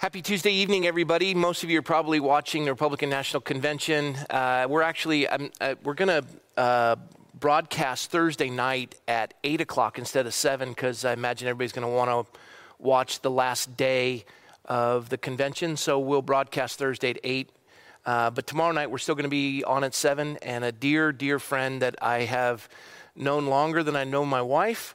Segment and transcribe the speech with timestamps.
[0.00, 1.34] Happy Tuesday evening, everybody.
[1.34, 4.16] Most of you are probably watching the Republican National Convention.
[4.30, 6.24] Uh, we're actually um, uh, we're going to
[6.58, 6.96] uh,
[7.38, 11.92] broadcast Thursday night at eight o'clock instead of seven because I imagine everybody's going to
[11.92, 12.40] want to
[12.78, 14.24] watch the last day
[14.64, 15.76] of the convention.
[15.76, 17.50] So we'll broadcast Thursday at eight.
[18.06, 20.38] Uh, but tomorrow night we're still going to be on at seven.
[20.40, 22.70] And a dear, dear friend that I have
[23.14, 24.94] known longer than I know my wife.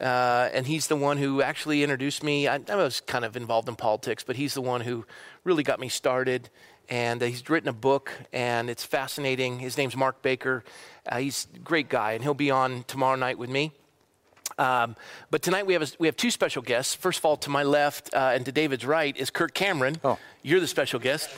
[0.00, 2.48] Uh, and he's the one who actually introduced me.
[2.48, 5.06] I, I, was kind of involved in politics, but he's the one who
[5.42, 6.50] really got me started.
[6.88, 9.58] And uh, he's written a book, and it's fascinating.
[9.58, 10.64] His name's Mark Baker.
[11.08, 13.72] Uh, he's a great guy, and he'll be on tomorrow night with me.
[14.58, 14.96] Um,
[15.30, 16.94] but tonight we have, a, we have two special guests.
[16.94, 19.98] First of all, to my left uh, and to David's right is Kirk Cameron.
[20.02, 20.18] Oh.
[20.42, 21.28] You're the special guest.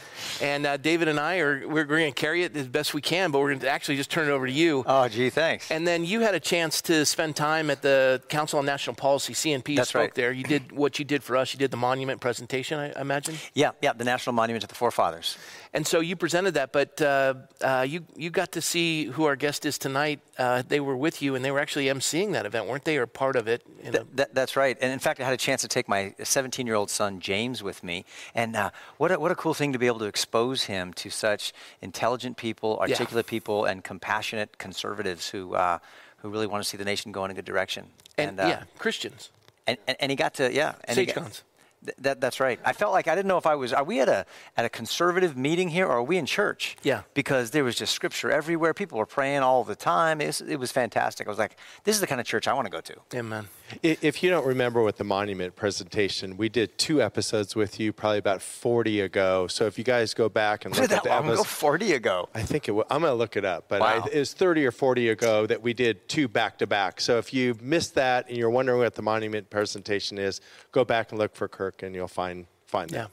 [0.42, 3.00] And uh, David and I are we're, we're going to carry it as best we
[3.00, 4.84] can, but we're going to actually just turn it over to you.
[4.86, 5.70] Oh, gee, thanks.
[5.70, 9.32] And then you had a chance to spend time at the Council on National Policy,
[9.32, 9.70] CNP.
[9.70, 10.14] You That's spoke right.
[10.14, 10.30] there.
[10.30, 11.54] You did what you did for us.
[11.54, 13.36] You did the monument presentation, I imagine.
[13.54, 15.38] Yeah, yeah, the National Monument to the Forefathers.
[15.74, 19.36] And so you presented that, but uh, uh, you you got to see who our
[19.36, 20.20] guest is tonight.
[20.38, 23.06] Uh, they were with you, and they were actually emceeing that event, weren't they, or
[23.06, 23.62] part of it?
[23.82, 24.78] in Th- a- that- that's right.
[24.80, 27.62] And in fact, I had a chance to take my 17 year old son, James,
[27.62, 28.04] with me.
[28.34, 31.10] And uh, what, a, what a cool thing to be able to expose him to
[31.10, 31.52] such
[31.82, 32.92] intelligent people, Yeah.
[32.94, 35.78] articulate people, and compassionate conservatives who, uh,
[36.18, 37.86] who really want to see the nation go in a good direction.
[38.16, 39.30] and, uh, yeah, Christians.
[39.66, 40.74] and, and, and he got to, yeah.
[40.84, 41.42] And he got-.
[41.84, 42.58] Th- that, that's right.
[42.64, 43.72] I felt like I didn't know if I was.
[43.72, 44.26] Are we at a
[44.56, 46.76] at a conservative meeting here, or are we in church?
[46.82, 47.02] Yeah.
[47.14, 48.74] Because there was just scripture everywhere.
[48.74, 50.20] People were praying all the time.
[50.20, 51.26] It was, it was fantastic.
[51.26, 52.94] I was like, this is the kind of church I want to go to.
[53.16, 53.48] Amen.
[53.82, 58.16] If you don't remember with the monument presentation, we did two episodes with you probably
[58.18, 59.46] about 40 ago.
[59.46, 61.32] So if you guys go back and Was look it at that the long ago?
[61.34, 62.28] episode, 40 ago.
[62.34, 64.02] I think it was, I'm going to look it up, but Wow.
[64.04, 67.00] I, it was 30 or 40 ago that we did two back to back.
[67.00, 70.40] So if you missed that and you're wondering what the monument presentation is,
[70.72, 73.02] go back and look for Kirk and you'll find find Yeah.
[73.02, 73.10] that.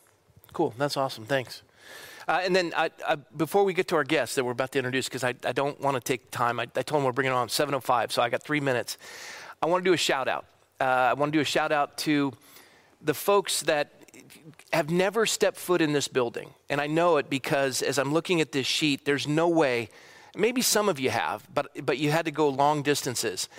[0.53, 0.73] Cool.
[0.77, 1.25] That's awesome.
[1.25, 1.63] Thanks.
[2.27, 4.79] Uh, and then I, I, before we get to our guests that we're about to
[4.79, 7.49] introduce, because I, I don't want to take time, I, told them we're bringing on
[7.49, 8.97] 7.05, so I got three minutes.
[9.61, 10.45] I want to do a shout out.
[10.81, 12.33] Uh, I want to do a shout out to
[13.01, 13.91] the folks that
[14.73, 16.49] have never stepped foot in this building.
[16.69, 19.89] And I know it because as I'm looking at this sheet, there's no way,
[20.35, 23.49] maybe some of you have, but, but you had to go long distances.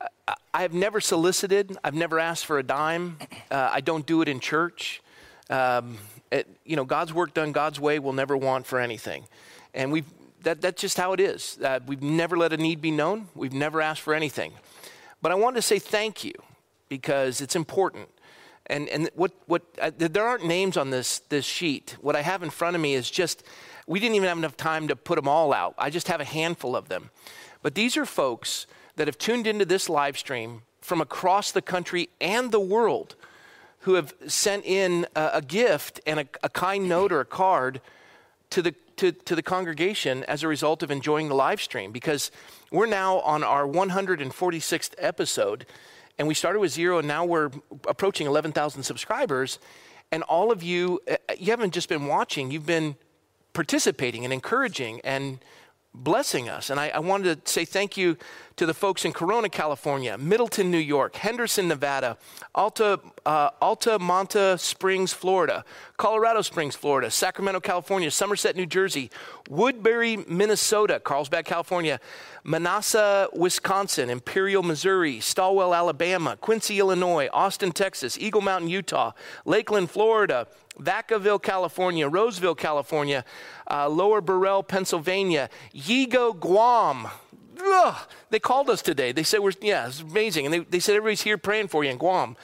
[0.00, 1.76] I- I have never solicited.
[1.84, 3.18] I've never asked for a dime.
[3.50, 5.02] Uh, I don't do it in church.
[5.48, 5.98] Um,
[6.30, 9.24] it, you know, God's work done God's way will never want for anything,
[9.74, 10.04] and we
[10.42, 11.58] that that's just how it is.
[11.62, 13.28] Uh, we've never let a need be known.
[13.34, 14.52] We've never asked for anything.
[15.22, 16.32] But I wanted to say thank you
[16.88, 18.08] because it's important.
[18.66, 21.96] And and what what uh, there aren't names on this this sheet.
[22.00, 23.42] What I have in front of me is just
[23.86, 25.74] we didn't even have enough time to put them all out.
[25.78, 27.10] I just have a handful of them.
[27.62, 28.66] But these are folks
[29.00, 33.16] that have tuned into this live stream from across the country and the world
[33.78, 37.80] who have sent in a, a gift and a, a kind note or a card
[38.50, 41.92] to the to, to the congregation as a result of enjoying the live stream.
[41.92, 42.30] Because
[42.70, 45.64] we're now on our 146th episode
[46.18, 47.50] and we started with zero and now we're
[47.88, 49.58] approaching 11,000 subscribers.
[50.12, 52.96] And all of you uh, you haven't just been watching you've been
[53.54, 55.00] participating and encouraging.
[55.04, 55.38] And
[55.92, 56.70] blessing us.
[56.70, 58.16] And I, I, wanted to say thank you
[58.56, 62.16] to the folks in Corona, California, Middleton, New York, Henderson, Nevada,
[62.54, 65.64] Alta, uh, Altamonte Springs, Florida,
[65.96, 69.10] Colorado Springs, Florida, Sacramento, California, Somerset, New Jersey,
[69.48, 71.98] Woodbury, Minnesota, Carlsbad, California,
[72.44, 79.12] Menasha, Wisconsin, Imperial, Missouri, Stalwell, Alabama, Quincy, Illinois, Austin, Texas, Eagle Mountain, Utah,
[79.44, 80.46] Lakeland, Florida,
[80.80, 83.24] Vacaville, California, Roseville, California,
[83.70, 87.08] uh, Lower Burrell, Pennsylvania, Yigo, Guam.
[87.62, 87.96] Ugh,
[88.30, 89.12] they called us today.
[89.12, 90.46] They said, we're, yeah, it's amazing.
[90.46, 92.36] And they, they said, everybody's here praying for you in Guam.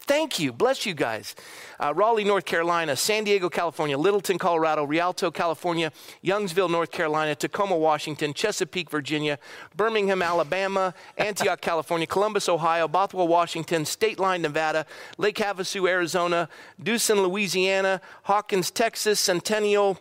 [0.00, 0.52] Thank you.
[0.52, 1.34] Bless you guys.
[1.80, 5.90] Uh, Raleigh, North Carolina, San Diego, California, Littleton, Colorado, Rialto, California,
[6.24, 9.38] Youngsville, North Carolina, Tacoma, Washington, Chesapeake, Virginia,
[9.76, 14.86] Birmingham, Alabama, Antioch, California, Columbus, Ohio, Bothell, Washington, State Line, Nevada,
[15.18, 16.48] Lake Havasu, Arizona,
[16.82, 19.98] Duson, Louisiana, Hawkins, Texas, Centennial,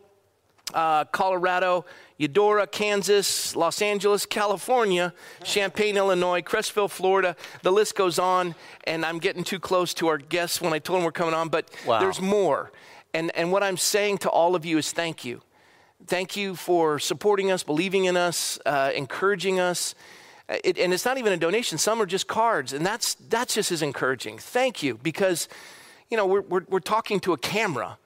[0.74, 1.86] uh, Colorado,
[2.18, 5.14] Eudora, Kansas, Los Angeles, California,
[5.44, 7.36] Champaign, Illinois, Crestville, Florida.
[7.64, 10.98] The list goes on, and I'm getting too close to our guests when I told
[10.98, 12.00] them we're coming on, but Wow.
[12.00, 12.72] there's more.
[13.14, 15.42] And, and what I'm saying to all of you is thank you.
[16.08, 19.94] Thank you for supporting us, believing in us, uh, encouraging us.
[20.50, 21.78] Uh, It, and it's not even a donation.
[21.78, 24.40] Some are just cards, and that's that's just as encouraging.
[24.40, 25.48] Thank you, because
[26.10, 27.98] you know we're we're, we're talking to a camera,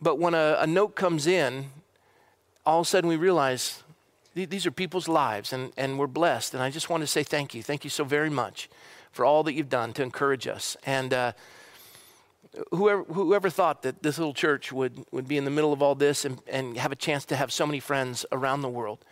[0.00, 1.70] but when a, a note comes in,
[2.64, 3.82] all of a sudden we realize
[4.34, 6.54] these are people's lives, and and we're blessed.
[6.54, 8.68] And I just want to say thank you, thank you so very much
[9.12, 10.76] for all that you've done to encourage us.
[10.86, 11.32] And uh,
[12.70, 15.94] whoever, whoever thought that this little church would, would be in the middle of all
[15.94, 19.04] this and, and have a chance to have so many friends around the world?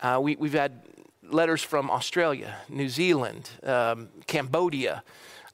[0.00, 0.82] Uh, we, we've had
[1.22, 5.02] letters from Australia, New Zealand, um, Cambodia.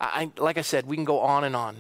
[0.01, 1.77] I, like I said, we can go on and on.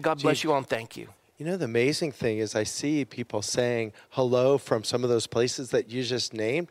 [0.00, 1.08] God bless you all and thank you.
[1.38, 5.26] You know, the amazing thing is I see people saying hello from some of those
[5.26, 6.68] places that you just named.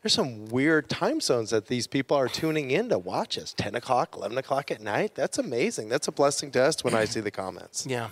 [0.00, 3.74] There's some weird time zones that these people are tuning in to watch us 10
[3.74, 5.16] o'clock, 11 o'clock at night.
[5.16, 5.88] That's amazing.
[5.88, 7.84] That's a blessing to us when I see the comments.
[7.84, 8.10] Yeah.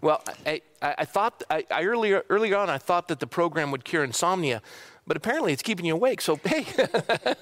[0.00, 3.84] Well, I, I, thought, I, I earlier, earlier on, I thought that the program would
[3.84, 4.60] cure insomnia,
[5.06, 6.20] but apparently it's keeping you awake.
[6.20, 6.66] So, hey,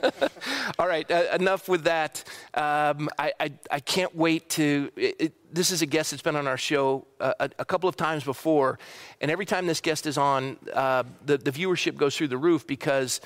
[0.78, 2.24] all right, uh, enough with that.
[2.54, 4.90] Um, I, I, I, can't wait to.
[4.96, 7.88] It, it, this is a guest that's been on our show uh, a, a, couple
[7.88, 8.78] of times before,
[9.20, 12.66] and every time this guest is on, uh, the, the viewership goes through the roof
[12.66, 13.20] because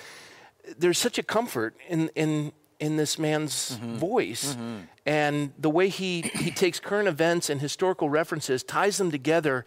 [0.78, 3.96] there's such a comfort in, in, in this man's mm-hmm.
[3.96, 4.78] voice mm-hmm.
[5.04, 9.64] and the way he, he takes current events and historical references, ties them together,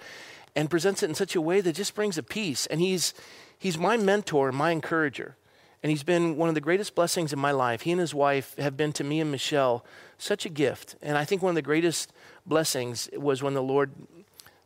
[0.55, 2.65] and presents it in such a way that just brings a peace.
[2.67, 3.13] And he's,
[3.57, 5.35] he's my mentor and my encourager.
[5.81, 7.81] And he's been one of the greatest blessings in my life.
[7.81, 9.83] He and his wife have been to me and Michelle
[10.17, 10.95] such a gift.
[11.01, 12.13] And I think one of the greatest
[12.45, 13.91] blessings was when the Lord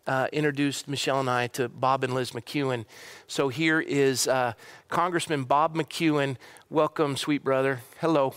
[0.05, 2.85] uh, introduced Michelle and I to Bob and Liz McEwen.
[3.27, 4.53] So here is uh,
[4.89, 6.37] Congressman Bob McEwen.
[6.69, 7.81] Welcome, sweet brother.
[7.99, 8.33] Hello.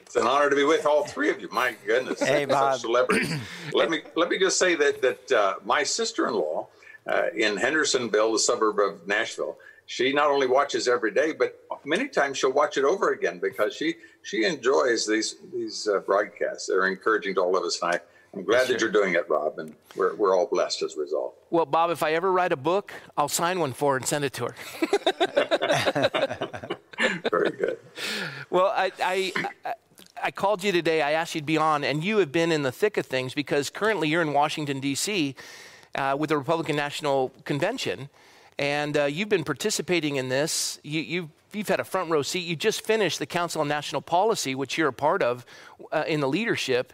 [0.00, 1.48] It's an honor to be with all three of you.
[1.52, 2.80] My goodness, hey, Bob.
[2.80, 3.34] celebrities.
[3.74, 6.66] let me let me just say that that uh, my sister-in-law
[7.06, 12.08] uh, in Hendersonville, the suburb of Nashville, she not only watches every day, but many
[12.08, 16.68] times she'll watch it over again because she she enjoys these these uh, broadcasts.
[16.68, 18.00] They're encouraging to all of us, and I
[18.34, 21.00] I'm glad yes, that you're doing it, Bob, and we're, we're all blessed as a
[21.00, 21.34] result.
[21.50, 24.24] Well, Bob, if I ever write a book, I'll sign one for her and send
[24.24, 24.54] it to her.
[27.30, 27.78] Very good.
[28.50, 29.32] Well, I, I,
[30.22, 31.00] I, called you today.
[31.00, 33.32] I asked you to be on, and you have been in the thick of things
[33.34, 35.34] because currently you're in Washington, D.C.
[35.94, 38.10] Uh, with the Republican National Convention,
[38.58, 40.80] and uh, you've been participating in this.
[40.82, 42.40] You, you've you've had a front row seat.
[42.40, 45.46] You just finished the Council on National Policy, which you're a part of
[45.92, 46.92] uh, in the leadership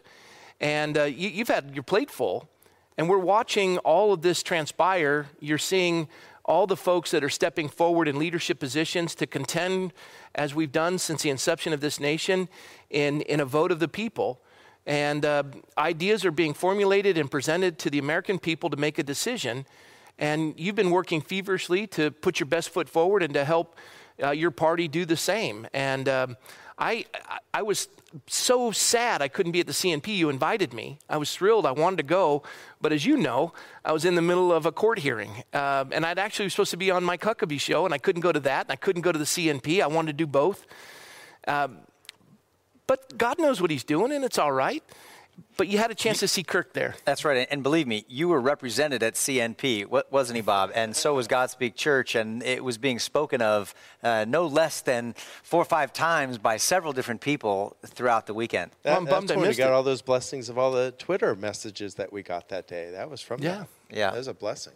[0.64, 2.48] and uh, you, have had your plate full.
[2.96, 5.26] And we're watching all of this transpire.
[5.38, 6.08] You're seeing
[6.42, 9.92] all the folks that are stepping forward in leadership positions to contend,
[10.34, 12.48] as we've done since the inception of this nation,
[12.88, 14.40] in, in a vote of the people.
[14.86, 15.42] And uh,
[15.76, 19.66] ideas are being formulated and presented to the American people to make a decision.
[20.18, 23.76] And you've been working feverishly to put your best foot forward and to help
[24.22, 25.66] uh, your party do the same.
[25.74, 26.36] And um,
[26.78, 27.04] I,
[27.52, 27.88] I was
[28.26, 30.08] so sad I couldn't be at the CNP.
[30.16, 30.98] You invited me.
[31.08, 31.66] I was thrilled.
[31.66, 32.42] I wanted to go.
[32.80, 33.52] But as you know,
[33.84, 35.42] I was in the middle of a court hearing.
[35.52, 38.22] Uh, and I'd actually was supposed to be on Mike Huckabee show, and I couldn't
[38.22, 38.66] go to that.
[38.66, 39.82] And I couldn't go to the CNP.
[39.82, 40.66] I wanted to do both.
[41.46, 41.78] Um,
[42.86, 44.82] but God knows what He's doing, and it's all right.
[45.56, 46.96] But you had a chance to see Kirk there.
[47.04, 47.46] That's right.
[47.50, 50.72] And believe me, you were represented at CNP, wasn't he, Bob?
[50.74, 52.14] And so was Godspeak Church.
[52.16, 56.56] And it was being spoken of uh, no less than four or five times by
[56.56, 58.72] several different people throughout the weekend.
[58.82, 59.72] That, well, I'm bummed that's when we got it.
[59.72, 62.90] all those blessings of all the Twitter messages that we got that day.
[62.90, 63.58] That was from yeah.
[63.58, 63.68] That.
[63.96, 64.10] Yeah.
[64.10, 64.72] That was a blessing.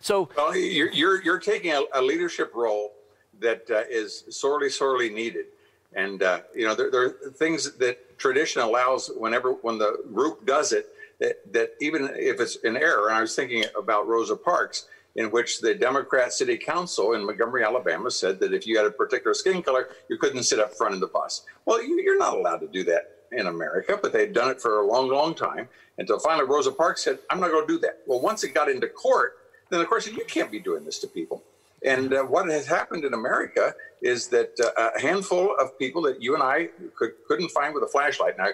[0.00, 2.92] So well, you're, you're, you're taking a, a, leadership role
[3.40, 5.46] that uh, is sorely, sorely needed.
[5.94, 10.44] And, uh, you know, there, there, are things that tradition allows whenever, when the group
[10.44, 10.88] does it,
[11.20, 15.30] that, that even if it's an error, and I was thinking about Rosa Parks, in
[15.30, 19.34] which the Democrat City Council in Montgomery, Alabama said that if you had a particular
[19.34, 21.44] skin color, you couldn't sit up front in the bus.
[21.64, 24.80] Well, you, are not allowed to do that in America, but they'd done it for
[24.80, 28.00] a long, long time until finally Rosa Parks said, I'm not going to do that.
[28.06, 29.38] Well, once it got into court,
[29.70, 31.42] then the court said, You can't be doing this to people.
[31.84, 33.74] And uh, what has happened in America
[34.04, 37.82] is that uh, a handful of people that you and I could, couldn't find with
[37.82, 38.34] a flashlight.
[38.36, 38.48] Now,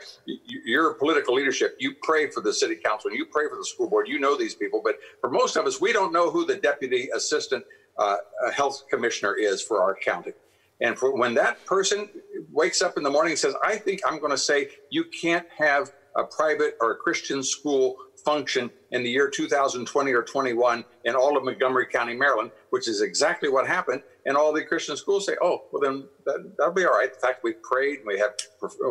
[0.64, 1.75] you're political leadership.
[1.80, 4.07] You pray for the city council you pray for the school board.
[4.09, 4.80] You know these people.
[4.83, 7.64] But for most of us, we don't know who the deputy assistant
[7.99, 8.16] uh,
[8.54, 10.33] health commissioner is for our county.
[10.80, 12.09] And for when that person
[12.50, 15.45] wakes up in the morning and says, I think I'm going to say you can't
[15.59, 21.14] have a private or a Christian school function in the year 2020 or 21 in
[21.14, 24.02] all of Montgomery County, Maryland, which is exactly what happened.
[24.26, 27.18] And all the Christian schools say, "Oh, well, then that, will be all right." In
[27.18, 28.00] fact, we prayed.
[28.04, 28.32] We have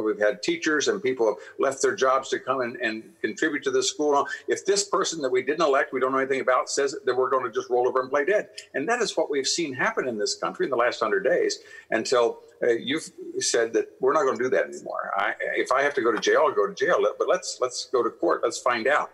[0.03, 3.71] we've had teachers and people have left their jobs to come and, and contribute to
[3.71, 4.27] this school.
[4.47, 7.29] If this person that we didn't elect, we don't know anything about, says that we're
[7.29, 10.07] going to just roll over and play dead, and that is what we've seen happen
[10.07, 11.59] in this country in the last hundred days.
[11.91, 15.11] Until uh, you've said that we're not going to do that anymore.
[15.15, 16.97] I, if I have to go to jail, I'll go to jail.
[17.17, 18.41] But let's let's go to court.
[18.43, 19.11] Let's find out.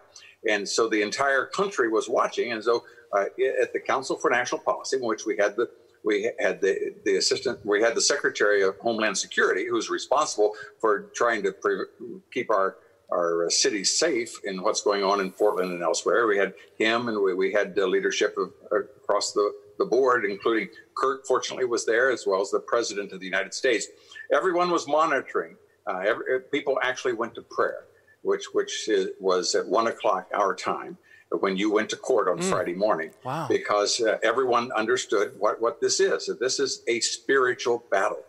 [0.50, 2.52] And so the entire country was watching.
[2.52, 2.84] And so
[3.14, 3.26] uh,
[3.62, 5.70] at the Council for National Policy, in which we had the
[6.04, 11.10] we had the, the assistant, we had the Secretary of Homeland Security, who's responsible for
[11.16, 11.86] trying to pre-
[12.32, 12.78] keep our
[13.12, 16.28] our city safe in what's going on in Portland and elsewhere.
[16.28, 20.70] We had him, and we, we had the leadership of, across the, the board, including
[20.98, 21.26] Kurt.
[21.28, 23.88] Fortunately, was there as well as the president of the United States.
[24.34, 25.56] Everyone was monitoring.
[25.88, 27.86] Uh, every, people actually went to prayer,
[28.26, 28.90] which which
[29.20, 30.98] was at one o'clock our time
[31.32, 32.44] when you went to court on mm.
[32.44, 33.12] Friday morning.
[33.24, 33.48] Wow.
[33.50, 36.30] Because uh, everyone understood what, what this is.
[36.40, 38.24] This is a spiritual battle.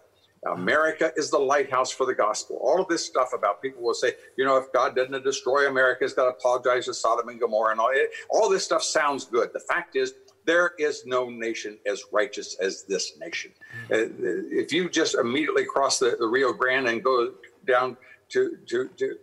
[0.52, 2.56] America is the lighthouse for the gospel.
[2.62, 6.04] All of this stuff about people will say, you know, if God doesn't destroy America,
[6.04, 7.90] he's got to apologize to Sodom and Gomorrah and all.
[7.92, 9.50] it, All this stuff sounds good.
[9.52, 13.52] The fact is, there is no nation as righteous as this nation.
[13.90, 14.46] Mm-hmm.
[14.52, 17.32] if you just immediately cross the, the, Rio Grande and go
[17.66, 17.96] down
[18.28, 19.18] to, to, to,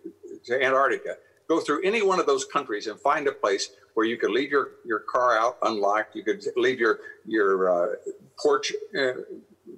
[0.45, 4.17] to Antarctica, go through any one of those countries and find a place where you
[4.17, 6.15] could leave your, your car out unlocked.
[6.15, 7.95] You could leave your your uh,
[8.41, 9.13] porch uh,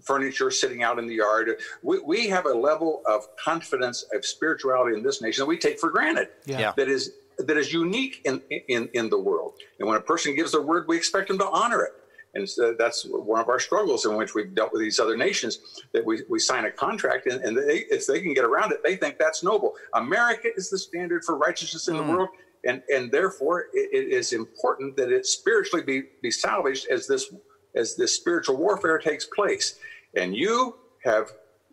[0.01, 1.49] furniture sitting out in the yard.
[1.81, 5.79] We, we have a level of confidence of spirituality in this nation that we take
[5.79, 6.29] for granted.
[6.45, 6.73] Yeah.
[6.75, 9.53] That is that is unique in, in in the world.
[9.79, 11.93] And when a person gives their word, we expect them to honor it.
[12.35, 15.59] And so that's one of our struggles in which we've dealt with these other nations
[15.93, 18.83] that we, we sign a contract and, and they, if they can get around it,
[18.83, 19.73] they think that's noble.
[19.93, 22.05] America is the standard for righteousness in mm.
[22.05, 22.29] the world.
[22.65, 27.33] And, and therefore, it, it is important that it spiritually be, be salvaged as this
[27.75, 29.79] as this spiritual warfare takes place.
[30.15, 31.27] And you have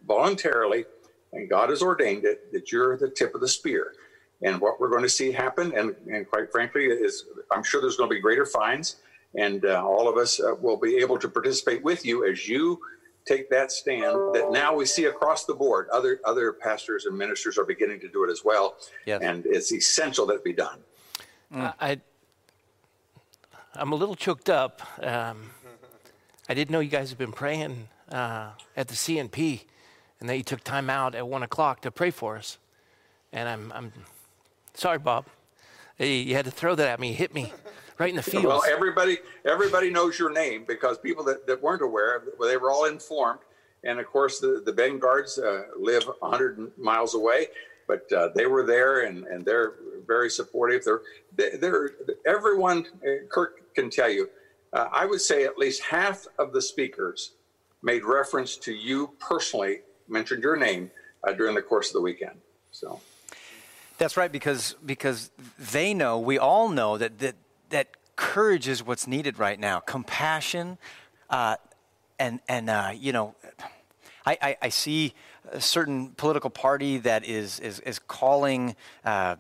[0.06, 0.84] voluntarily,
[1.32, 3.94] and God has ordained it, that you're the tip of the spear.
[4.42, 7.96] And what we're going to see happen, and, and quite frankly, is I'm sure there's
[7.96, 8.96] going to be greater fines,
[9.34, 12.80] and uh, all of us uh, will be able to participate with you as you
[13.24, 15.88] take that stand that now we see across the board.
[15.92, 19.20] Other other pastors and ministers are beginning to do it as well, yes.
[19.22, 20.80] and it's essential that it be done.
[21.54, 21.74] Mm.
[21.80, 22.00] I,
[23.74, 24.82] I'm a little choked up.
[25.02, 25.50] Um,
[26.48, 29.62] I didn't know you guys have been praying uh, at the CNP
[30.20, 32.58] and that you took time out at one o'clock to pray for us.
[33.32, 33.92] And I'm, I'm
[34.74, 35.26] sorry, Bob.
[35.98, 37.52] You had to throw that at me, hit me
[38.02, 38.44] right in the feels.
[38.44, 42.70] Well, everybody, everybody knows your name because people that, that weren't aware, well, they were
[42.70, 43.40] all informed.
[43.84, 47.46] And of course, the, the Ben guards uh, live 100 miles away,
[47.86, 49.74] but uh, they were there and, and they're
[50.06, 50.84] very supportive.
[50.84, 51.90] They're, they're,
[52.26, 54.28] everyone, uh, Kirk can tell you,
[54.72, 57.32] uh, I would say at least half of the speakers
[57.82, 60.90] made reference to you personally, mentioned your name
[61.26, 62.38] uh, during the course of the weekend.
[62.70, 63.00] So
[63.98, 67.36] that's right, because because they know, we all know that that
[67.72, 69.80] that courage is what's needed right now.
[69.80, 70.78] Compassion,
[71.28, 71.56] uh,
[72.18, 73.34] and and uh, you know,
[74.24, 75.14] I, I, I, see
[75.50, 79.36] a certain political party that is is is calling uh,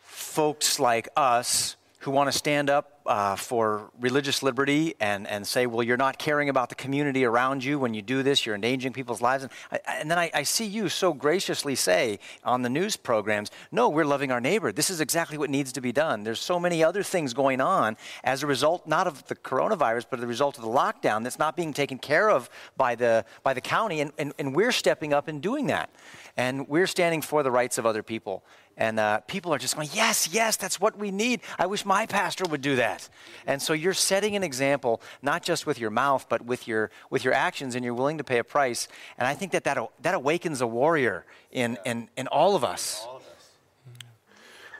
[0.00, 5.66] folks like us who want to stand up uh, for religious liberty and, and say,
[5.66, 8.92] well, you're not caring about the community around you when you do this, you're endangering
[8.92, 9.44] people's lives.
[9.44, 13.50] And, I, and then I, I, see you so graciously say on the news programs,
[13.70, 14.72] no, we're loving our neighbor.
[14.72, 16.22] This is exactly what needs to be done.
[16.22, 20.18] There's so many other things going on as a result, not of the coronavirus, but
[20.18, 23.54] as a result of the lockdown that's not being taken care of by the, by
[23.54, 24.00] the county.
[24.00, 25.90] And, and, and we're stepping up and doing that.
[26.36, 28.44] And we're standing for the rights of other people.
[28.76, 31.40] And uh, people are just going, yes, yes, that's what we need.
[31.58, 33.08] I wish my pastor would do that.
[33.46, 37.22] And so you're setting an example, not just with your mouth, but with your, with
[37.24, 38.88] your actions, and you're willing to pay a price.
[39.18, 43.06] And I think that that, that awakens a warrior in, in, in all of us.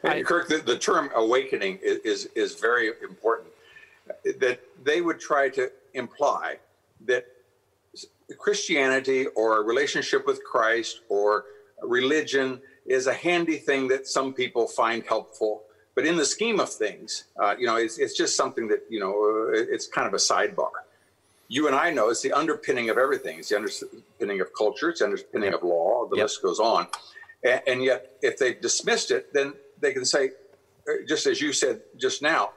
[0.03, 3.51] And Kirk, the, the term awakening is, is, is very important.
[4.41, 6.57] That they would try to imply
[7.07, 7.27] that
[8.39, 11.45] Christianity or a relationship with Christ or
[11.83, 15.63] religion is a handy thing that some people find helpful.
[15.95, 18.99] But in the scheme of things, uh, you know, it's, it's just something that, you
[18.99, 20.71] know, it's kind of a sidebar.
[21.49, 23.39] You and I know it's the underpinning of everything.
[23.39, 24.89] It's the underpinning of culture.
[24.89, 26.09] It's the underpinning of law.
[26.09, 26.25] The yep.
[26.25, 26.87] list goes on.
[27.45, 30.31] And, and yet, if they've dismissed it, then they can say,
[30.89, 32.53] uh, just as you said just now,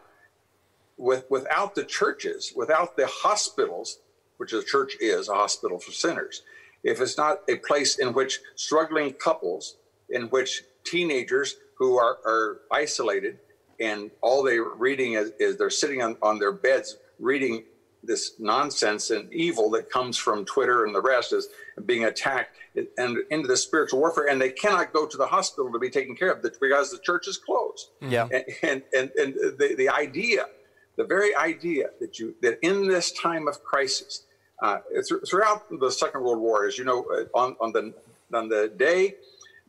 [0.98, 4.00] with, without the churches, without the hospitals,
[4.38, 6.44] which the church is, a hospital for sinners,
[6.84, 9.76] if it's not a place in which struggling couples
[10.10, 13.40] in which teenagers who are, are isolated
[13.80, 17.64] and all they're reading is, is they're sitting on, on their beds reading
[18.04, 21.48] this nonsense and evil that comes from Twitter and the rest is
[21.86, 22.56] being attacked
[22.98, 26.16] and into the spiritual warfare, and they cannot go to the hospital to be taken
[26.16, 27.90] care of because the church is closed.
[28.02, 30.46] Yeah, and and and, and the, the idea,
[30.98, 34.26] the very idea that you that in this time of crisis,
[34.62, 34.80] uh,
[35.28, 37.94] throughout the Second World War, as you know, uh, on on the
[38.34, 39.16] on the day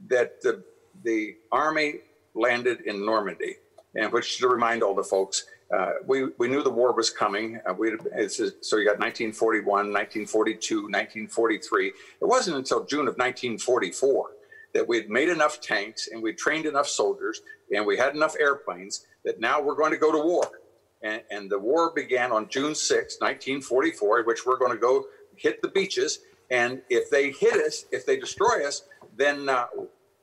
[0.09, 0.63] that the,
[1.05, 2.01] the Army
[2.35, 3.57] landed in Normandy,
[3.95, 7.61] and which to remind all the folks, uh, we, we knew the war was coming.
[7.69, 7.91] Uh, we,
[8.29, 11.87] so you got 1941, 1942, 1943.
[11.89, 14.31] It wasn't until June of 1944
[14.75, 17.41] that we'd made enough tanks and we'd trained enough soldiers
[17.75, 20.47] and we had enough airplanes that now we're going to go to war.
[21.03, 25.63] And, and the war began on June 6, 1944, which we're going to go hit
[25.63, 26.21] the beaches.
[26.51, 28.83] And if they hit us, if they destroy us,
[29.17, 29.67] then uh,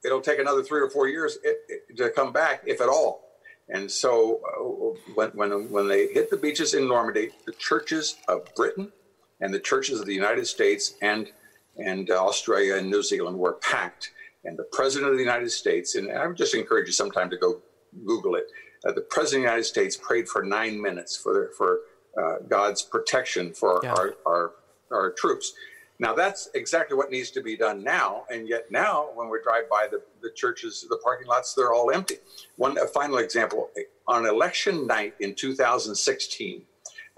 [0.05, 3.29] it'll take another three or four years it, it, to come back, if at all.
[3.69, 8.53] And so uh, when, when, when they hit the beaches in Normandy, the churches of
[8.55, 8.91] Britain
[9.39, 11.31] and the churches of the United States and,
[11.77, 14.11] and uh, Australia and New Zealand were packed
[14.45, 17.37] and the president of the United States, and I would just encourage you sometime to
[17.37, 17.61] go
[18.05, 18.47] Google it.
[18.85, 21.79] Uh, the president of the United States prayed for nine minutes for for
[22.21, 23.93] uh, God's protection for yeah.
[23.93, 24.51] our, our
[24.91, 25.53] our troops.
[25.99, 29.69] Now that's exactly what needs to be done now, and yet now when we drive
[29.69, 32.15] by the, the churches, the parking lots, they're all empty.
[32.57, 33.69] One final example:
[34.07, 36.63] on election night in 2016,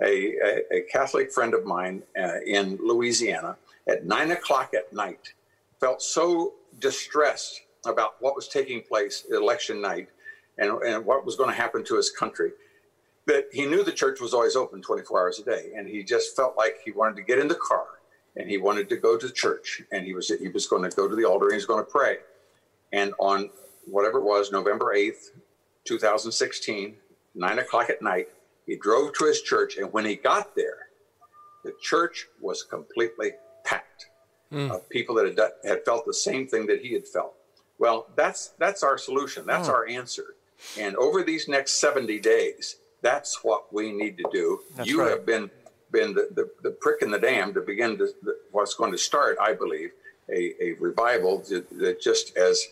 [0.04, 5.34] a, a, a Catholic friend of mine uh, in Louisiana at nine o'clock at night
[5.80, 10.10] felt so distressed about what was taking place election night
[10.58, 12.52] and, and what was going to happen to his country
[13.28, 16.36] that he knew the church was always open 24 hours a day and he just
[16.36, 17.86] felt like he wanted to get in the car
[18.38, 21.08] and he wanted to go to church and he was he was going to go
[21.08, 22.18] to the altar and he was going to pray
[22.92, 23.50] and on
[23.86, 25.32] whatever it was november 8th
[25.86, 26.96] 2016
[27.36, 28.30] 9 o'clock at night
[28.66, 30.88] he drove to his church and when he got there
[31.66, 33.32] the church was completely
[33.64, 34.06] packed
[34.52, 34.72] mm.
[34.72, 37.34] of people that had, had felt the same thing that he had felt.
[37.78, 39.46] Well, that's that's our solution.
[39.46, 39.74] That's oh.
[39.74, 40.36] our answer.
[40.80, 44.62] And over these next 70 days, that's what we need to do.
[44.76, 45.10] That's you right.
[45.10, 45.52] have been
[45.96, 48.98] been the, the, the, prick in the dam to begin to, the, what's going to
[48.98, 49.92] start, I believe,
[50.30, 52.68] a, a revival that, that just as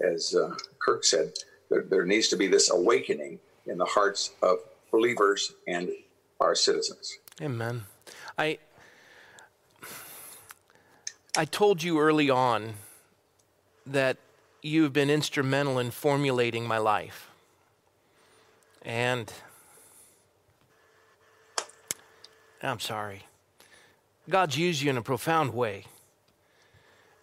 [0.00, 1.32] as uh, Kirk said,
[1.70, 4.58] there, there needs to be this awakening in the hearts of
[4.90, 5.90] believers and
[6.40, 7.18] our citizens.
[7.40, 7.84] Amen.
[8.38, 8.58] I
[11.36, 12.74] I told you early on
[13.86, 14.16] that
[14.62, 17.30] you've been instrumental in formulating my life.
[18.82, 19.32] And
[22.66, 23.22] I'm sorry.
[24.28, 25.84] God's used you in a profound way.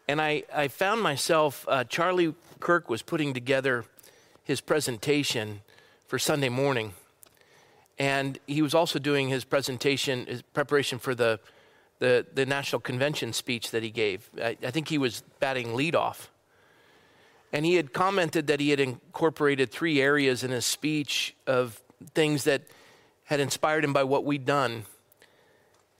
[0.08, 3.86] And I, I found myself, uh, Charlie Kirk was putting together
[4.44, 5.62] his presentation
[6.08, 6.94] for Sunday morning.
[8.00, 11.40] And he was also doing his presentation, his preparation for the
[12.04, 14.30] the, the national convention speech that he gave.
[14.38, 16.28] I, I think he was batting leadoff.
[17.54, 21.82] And he had commented that he had incorporated three areas in his speech of
[22.14, 22.64] things that
[23.24, 24.84] had inspired him by what we'd done.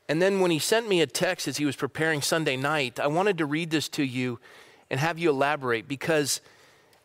[0.10, 3.08] And then when he sent me a text as he was preparing Sunday night, I
[3.08, 4.40] wanted to read this to you
[4.90, 6.42] and have you elaborate because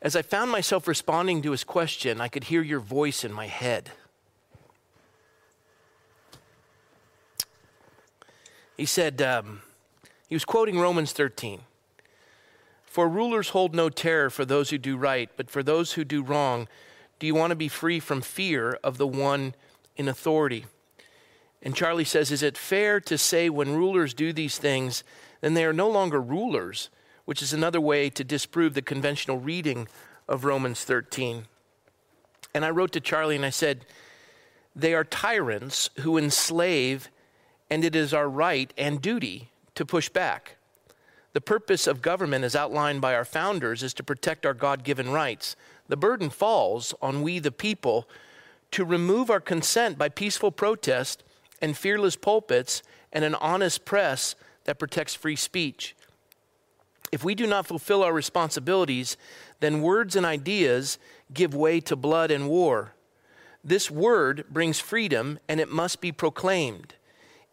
[0.03, 3.47] as I found myself responding to his question, I could hear your voice in my
[3.47, 3.91] head.
[8.77, 9.63] He said, um,
[10.29, 11.63] he was quoting Romans 13.
[12.85, 16.23] For rulers hold no terror for those who do right, but for those who do
[16.23, 16.69] wrong,
[17.19, 19.55] do you want to be free from fear of the one
[19.97, 20.67] in authority?
[21.63, 25.05] And Charlie says, Is it fair to say when rulers do these things,
[25.41, 26.91] then they are no longer rulers,
[27.25, 29.89] which is another way to disprove the conventional reading
[30.29, 31.47] of Romans 13?
[32.55, 33.85] And I wrote to Charlie and I said,
[34.75, 37.11] They are tyrants who enslave
[37.71, 40.57] and it is our right and duty to push back.
[41.35, 45.11] The purpose of government, as outlined by our founders, is to protect our God given
[45.11, 45.55] rights.
[45.89, 48.09] The burden falls on we, the people,
[48.71, 51.23] to remove our consent by peaceful protest
[51.61, 55.97] and fearless pulpits and an honest press that protects free speech.
[57.11, 59.17] If we do not fulfill our responsibilities,
[59.61, 60.99] then words and ideas
[61.33, 62.95] give way to blood and war.
[63.65, 66.95] This word brings freedom and it must be proclaimed.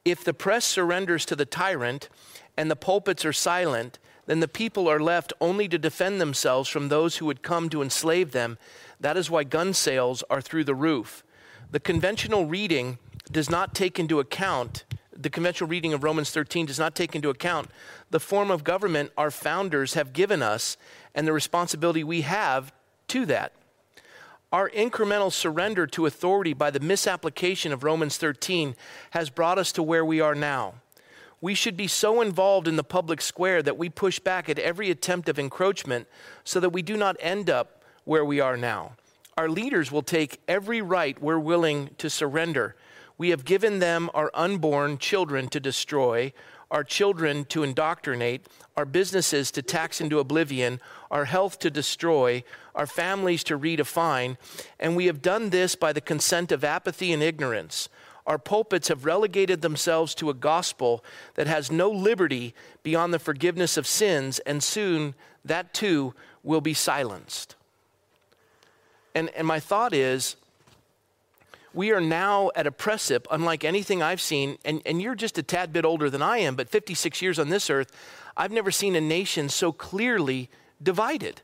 [0.04, 2.10] If the press surrenders to the tyrant
[2.58, 6.90] and the pulpits are silent, then the people are left only to defend themselves from
[6.90, 8.58] those who would come to enslave them.
[9.00, 11.24] That is why gun sales are through the roof.
[11.72, 12.98] The conventional reading
[13.32, 14.84] does not take into account,
[15.16, 17.70] the conventional reading of Romans 13 does not take into account
[18.10, 20.78] the form of government our founders have given us
[21.14, 22.74] and the responsibility we have
[23.08, 23.54] to that.
[24.52, 28.76] Our incremental surrender to authority by the misapplication of Romans 13
[29.12, 30.76] has brought us to where we are now.
[31.42, 34.90] We should be so involved in the public square that we push back at every
[34.90, 36.08] attempt of encroachment
[36.44, 38.94] so that we do not end up where we are now.
[39.38, 42.76] Our leaders will take every right we're willing to surrender.
[43.18, 46.34] We have given them our unborn children to destroy,
[46.70, 52.88] our children to indoctrinate, our businesses to tax into oblivion, our health to destroy, our
[52.88, 54.38] families to redefine,
[54.80, 57.88] and we have done this by the consent of apathy and ignorance.
[58.28, 61.04] our pulpits have relegated themselves to a gospel
[61.36, 66.74] that has no liberty beyond the forgiveness of sins, and soon that too will be
[66.74, 67.56] silenced.
[69.14, 70.36] And, and my thought is,
[71.76, 75.44] we are now at a precip unlike anything I've seen, and, and you're just a
[75.44, 77.92] tad bit older than I am, but 56 years on this earth,
[78.38, 80.50] I've never seen a nation so clearly
[80.82, 81.42] divided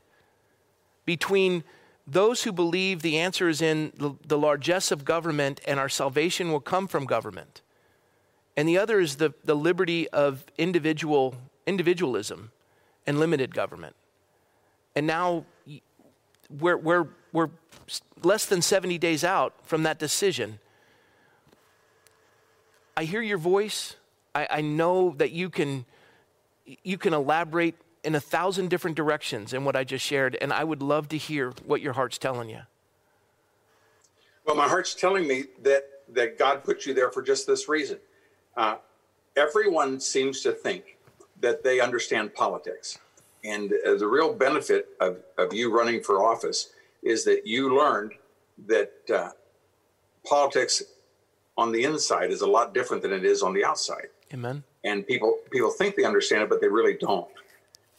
[1.04, 1.64] between
[2.06, 6.50] those who believe the answer is in the, the largesse of government and our salvation
[6.50, 7.60] will come from government.
[8.56, 11.34] And the other is the, the liberty of individual
[11.66, 12.50] individualism
[13.06, 13.94] and limited government.
[14.96, 15.44] And now
[16.58, 17.50] we're, we're, we're
[18.22, 20.58] less than 70 days out from that decision.
[22.96, 23.96] I hear your voice.
[24.34, 25.84] I, I know that you can,
[26.82, 30.64] you can elaborate in a thousand different directions in what I just shared, and I
[30.64, 32.60] would love to hear what your heart's telling you.
[34.44, 37.98] Well, my heart's telling me that, that God put you there for just this reason.
[38.56, 38.76] Uh,
[39.36, 40.98] everyone seems to think
[41.40, 42.98] that they understand politics.
[43.44, 46.70] And uh, the real benefit of, of you running for office
[47.02, 48.12] is that you learned
[48.66, 49.30] that uh,
[50.24, 50.82] politics
[51.56, 54.06] on the inside is a lot different than it is on the outside.
[54.32, 54.62] Amen.
[54.84, 57.28] And people people think they understand it, but they really don't.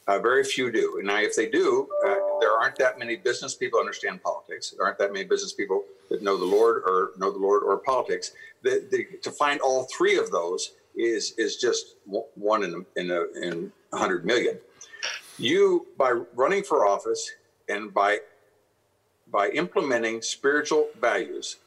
[0.05, 0.97] Uh, very few do.
[0.97, 4.73] And now, if they do, uh, there aren't that many business people understand politics.
[4.75, 7.77] There aren't that many business people that know the Lord or know the Lord or
[7.77, 8.31] politics.
[8.63, 13.11] The, the, to find all three of those is is just one in a, in
[13.11, 14.57] a, in a hundred million.
[15.43, 17.29] You by running for office
[17.67, 18.19] and by
[19.29, 21.57] by implementing spiritual values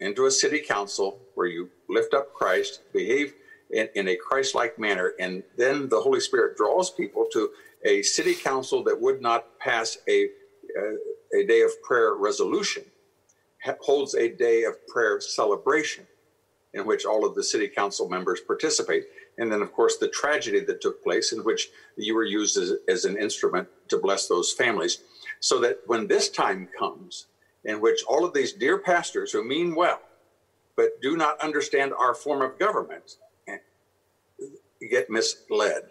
[0.00, 3.34] into a city council where you lift up Christ, behave
[3.70, 7.50] in, in a Christ like manner, and then the Holy Spirit draws people to
[7.84, 10.28] a city council that would not pass a,
[10.78, 12.84] a, a day of prayer resolution
[13.80, 16.06] holds a day of prayer celebration
[16.72, 19.04] in which all of the city council members participate.
[19.40, 22.74] And then, of course, the tragedy that took place in which you were used as,
[22.88, 25.02] as an instrument to bless those families.
[25.40, 27.26] So that when this time comes,
[27.64, 30.00] in which all of these dear pastors who mean well,
[30.76, 33.16] but do not understand our form of government,
[33.48, 33.56] eh,
[34.88, 35.84] get misled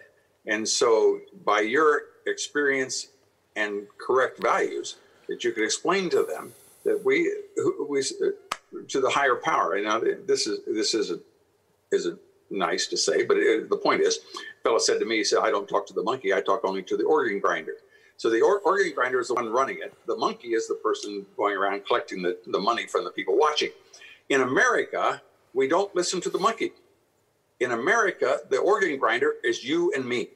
[0.50, 3.10] and so, by your experience
[3.56, 4.96] and correct values,
[5.28, 6.54] that you could explain to them
[6.86, 7.32] that we,
[7.88, 8.02] we
[8.88, 9.76] to the higher power.
[9.76, 11.22] And now this is this isn't
[11.92, 14.20] isn't nice to say, but it, the point is,
[14.64, 16.34] fellow said to me, he said, "I don't talk to the monkey.
[16.34, 17.74] I talk only to the organ grinder."
[18.18, 19.94] So the or- organ grinder is the one running it.
[20.06, 23.70] The monkey is the person going around collecting the, the money from the people watching.
[24.30, 25.22] In America,
[25.54, 26.74] we don't listen to the monkey
[27.60, 30.30] in America, the organ grinder is you and me.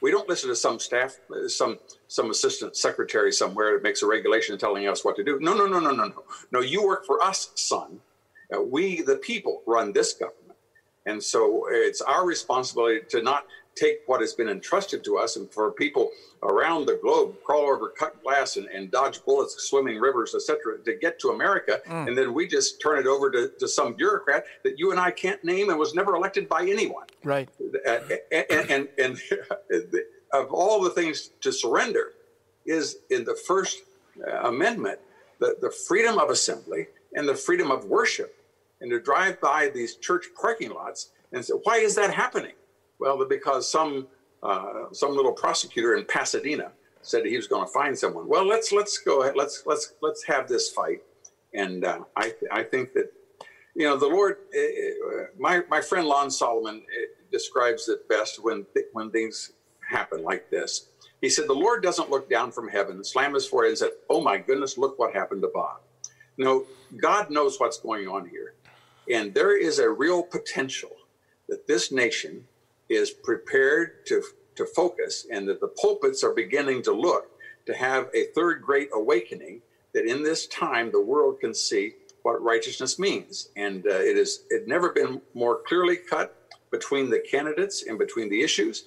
[0.00, 1.78] We don't listen to some staff, some
[2.08, 5.38] some assistant secretary somewhere that makes a regulation telling us what to do.
[5.40, 6.24] No, no, no, no, no, no.
[6.50, 8.00] No, you work for us, son.
[8.54, 10.41] Uh, we, the people, run this government,
[11.06, 15.50] and so it's our responsibility to not take what has been entrusted to us and
[15.50, 16.10] for people
[16.42, 20.94] around the globe crawl over cut glass and, and dodge bullets swimming rivers etc to
[20.96, 21.80] get to america.
[21.86, 22.08] Mm.
[22.08, 25.10] and then we just turn it over to, to some bureaucrat that you and i
[25.10, 27.06] can't name and was never elected by anyone.
[27.24, 27.48] Right.
[27.86, 27.98] Uh,
[28.30, 29.20] and, and, and,
[30.32, 32.12] of all the things to surrender
[32.64, 33.82] is in the first
[34.42, 34.98] amendment
[35.40, 38.34] the, the freedom of assembly and the freedom of worship
[38.82, 42.52] and to drive by these church parking lots and say why is that happening
[43.02, 44.06] well, because some
[44.44, 46.70] uh, some little prosecutor in Pasadena
[47.02, 48.28] said he was going to find someone.
[48.28, 49.34] Well, let's let's go ahead.
[49.36, 51.02] Let's let's let's have this fight.
[51.52, 53.12] And uh, I th- I think that
[53.74, 54.36] you know the Lord.
[54.56, 59.50] Uh, my my friend Lon Solomon uh, describes it best when th- when things
[59.90, 60.90] happen like this.
[61.20, 64.20] He said the Lord doesn't look down from heaven, slam his forehead, and said, "Oh
[64.20, 65.80] my goodness, look what happened to Bob."
[66.38, 66.66] No,
[67.00, 68.54] God knows what's going on here,
[69.10, 70.90] and there is a real potential
[71.48, 72.44] that this nation
[72.88, 74.22] is prepared to,
[74.56, 77.30] to focus and that the pulpits are beginning to look
[77.66, 79.62] to have a third great awakening
[79.94, 83.48] that in this time the world can see what righteousness means.
[83.56, 86.36] And uh, it has it never been more clearly cut
[86.70, 88.84] between the candidates and between the issues.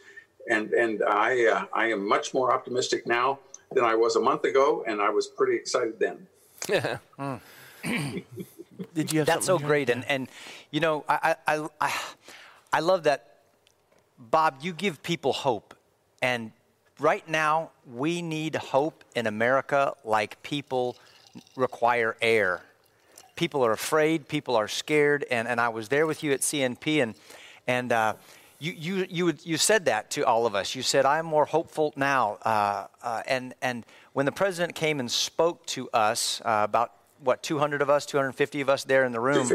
[0.49, 3.39] And, and I, uh, I am much more optimistic now
[3.71, 6.28] than I was a month ago, and I was pretty excited then.
[6.69, 6.97] Yeah.
[8.94, 9.90] Did you have That's so great.
[9.90, 10.28] And, and,
[10.72, 12.02] you know, I, I, I,
[12.74, 13.36] I love that
[14.18, 15.74] Bob, you give people hope.
[16.22, 16.52] And
[17.00, 20.96] right now, we need hope in America like people
[21.56, 22.62] require air.
[23.36, 25.26] People are afraid, people are scared.
[25.30, 27.16] And, and I was there with you at CNP, and,
[27.68, 28.14] and uh,
[28.60, 30.76] you, you, you, you said that to all of us.
[30.76, 32.38] You said, I'm more hopeful now.
[32.44, 36.94] Uh, uh, and, and when the president came and spoke to us, uh, about
[37.26, 39.52] what, 200 of us, 250 of us there in the room,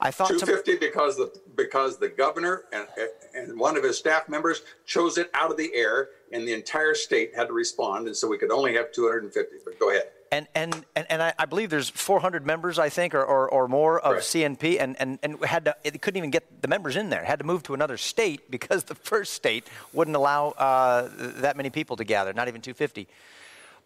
[0.00, 2.86] I thought to- 250 because the because the governor and
[3.34, 6.94] and one of his staff members chose it out of the air, and the entire
[6.94, 9.56] state had to respond, and so we could only have 250.
[9.64, 10.08] But go ahead.
[10.32, 13.68] and and and, and I, I believe there's 400 members, I think, or, or, or
[13.68, 14.22] more of Right.
[14.22, 17.24] CNP, and, and and had to it couldn't even get the members in there.
[17.24, 21.70] Had to move to another state because the first state wouldn't allow uh, that many
[21.70, 23.08] people to gather, not even 250.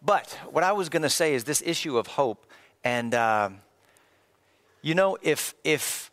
[0.03, 2.47] But what I was going to say is this issue of hope,
[2.83, 3.61] and um
[4.81, 6.11] you know, if if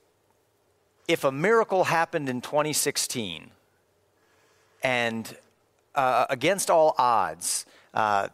[1.07, 3.51] if a miracle happened in 2016,
[4.83, 5.37] and
[5.95, 7.67] uh, against all odds.
[7.95, 8.29] Uh,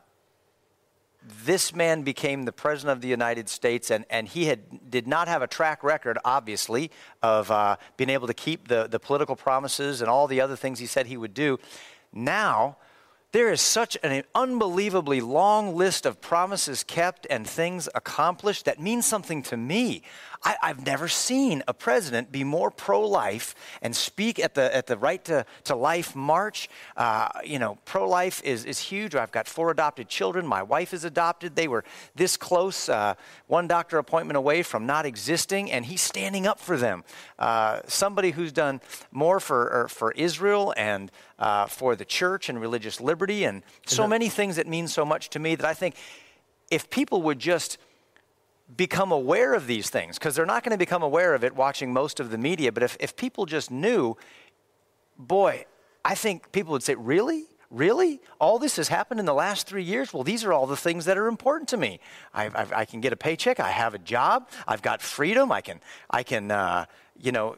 [1.45, 5.27] this man became the president of the United States, and, and he had, did not
[5.27, 6.91] have a track record, obviously,
[7.23, 10.79] of uh, being able to keep the, the political promises and all the other things
[10.79, 11.59] he said he would do.
[12.13, 12.77] Now,
[13.35, 19.05] there is such an unbelievably long list of promises kept and things accomplished that means
[19.05, 20.05] something to me.
[20.45, 24.97] I, I've never seen a president be more pro-life and speak at the at the
[24.97, 26.69] right to, to life march.
[26.97, 29.15] Uh, you know, pro-life is is huge.
[29.15, 30.47] I've got four adopted children.
[30.47, 31.57] My wife is adopted.
[31.57, 33.15] They were this close, uh,
[33.47, 37.05] one doctor appointment away from not existing, and he's standing up for them.
[37.39, 38.81] Uh, somebody who's done
[39.11, 44.07] more for er, for Israel and uh, for the church and religious liberty and so
[44.07, 45.97] many things that mean so much to me that I think
[46.71, 47.79] if people would just
[48.77, 51.93] become aware of these things, because they're not going to become aware of it watching
[51.93, 54.17] most of the media, but if, if people just knew,
[55.19, 55.67] boy,
[56.05, 57.47] I think people would say, Really?
[57.71, 58.21] Really?
[58.39, 60.15] All this has happened in the last three years?
[60.15, 61.99] Well, these are all the things that are important to me.
[62.33, 63.59] I, I, I can get a paycheck.
[63.59, 64.49] I have a job.
[64.69, 65.51] I've got freedom.
[65.51, 66.85] I can, I can, uh,
[67.19, 67.57] you know,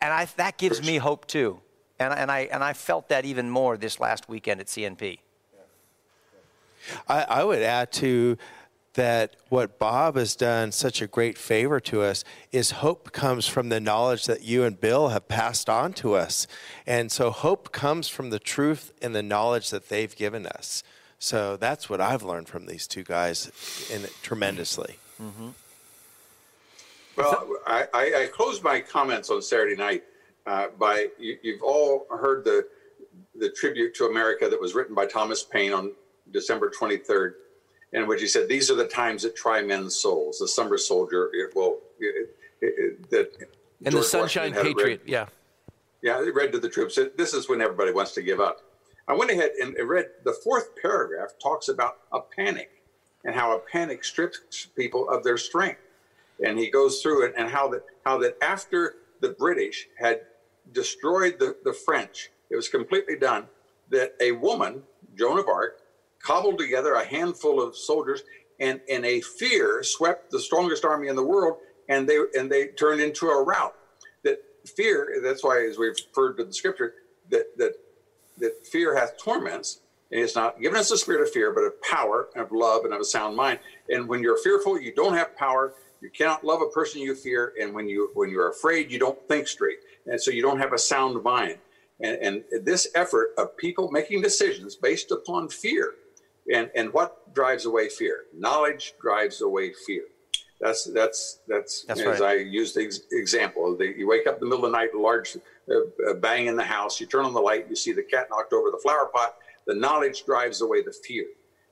[0.00, 1.60] and I, that gives me hope too.
[2.00, 5.20] And, and, I, and I felt that even more this last weekend at CNP.
[7.08, 8.36] I, I would add to
[8.96, 13.68] that what Bob has done such a great favor to us is hope comes from
[13.68, 16.46] the knowledge that you and Bill have passed on to us.
[16.86, 20.82] And so hope comes from the truth and the knowledge that they've given us.
[21.18, 24.98] So that's what I've learned from these two guys in tremendously.
[27.16, 30.04] Well, I, I, I closed my comments on Saturday night
[30.46, 32.66] uh, by you, you've all heard the
[33.38, 35.92] the tribute to America that was written by Thomas Paine on
[36.30, 37.32] December 23rd,
[37.92, 41.30] in which he said, "These are the times that try men's souls." The summer soldier,
[41.32, 43.48] it will it, it, it, that
[43.84, 45.26] And the George Sunshine Washington Patriot, read- yeah.
[46.02, 46.98] yeah, they read to the troops.
[47.16, 48.62] This is when everybody wants to give up.
[49.08, 52.70] I went ahead and read the fourth paragraph talks about a panic
[53.24, 55.80] and how a panic strips people of their strength.
[56.44, 60.22] And he goes through it and how that how that after the British had
[60.72, 63.46] destroyed the, the French, it was completely done,
[63.90, 64.82] that a woman,
[65.16, 65.80] Joan of Arc,
[66.26, 68.24] cobbled together a handful of soldiers
[68.58, 71.58] and in a fear swept the strongest army in the world
[71.88, 73.74] and they and they turned into a rout.
[74.24, 74.38] That
[74.76, 76.94] fear that's why as we've referred to the scripture
[77.30, 77.74] that that
[78.38, 81.80] that fear hath torments and it's not given us a spirit of fear but of
[81.82, 83.60] power and of love and of a sound mind.
[83.88, 87.52] And when you're fearful you don't have power you cannot love a person you fear
[87.60, 90.72] and when you when you're afraid you don't think straight and so you don't have
[90.72, 91.58] a sound mind.
[92.00, 95.94] And, and this effort of people making decisions based upon fear
[96.52, 100.04] and and what drives away fear knowledge drives away fear
[100.60, 102.22] that's that's that's, That's as right.
[102.22, 103.76] I used the ex- example.
[103.76, 105.36] The, you wake up in the middle of the night, a large
[105.70, 106.98] uh, bang in the house.
[106.98, 109.36] You turn on the light, you see the cat knocked over the flower pot.
[109.66, 111.26] The knowledge drives away the fear.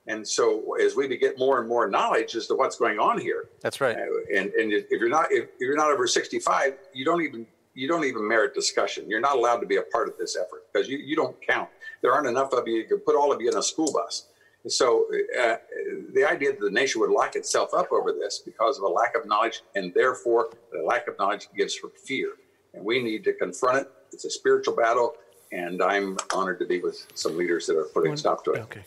[0.07, 3.49] And so, as we get more and more knowledge as to what's going on here,
[3.61, 3.97] That's right.
[3.97, 4.01] uh,
[4.37, 8.05] and and if you're not if you're not over 65, you don't even you don't
[8.05, 9.09] even merit discussion.
[9.09, 11.69] You're not allowed to be a part of this effort because you, you don't count.
[12.03, 14.27] There aren't enough of you You to put all of you in a school bus.
[14.67, 15.05] So
[15.39, 15.55] uh,
[16.13, 19.15] the idea that the nation would lock itself up over this because of a lack
[19.15, 22.33] of knowledge and therefore the lack of knowledge gives her fear.
[22.73, 23.91] And we need to confront it.
[24.11, 25.15] It's a spiritual battle.
[25.51, 28.59] And I'm honored to be with some leaders that are putting a stop to it.
[28.61, 28.81] Okay.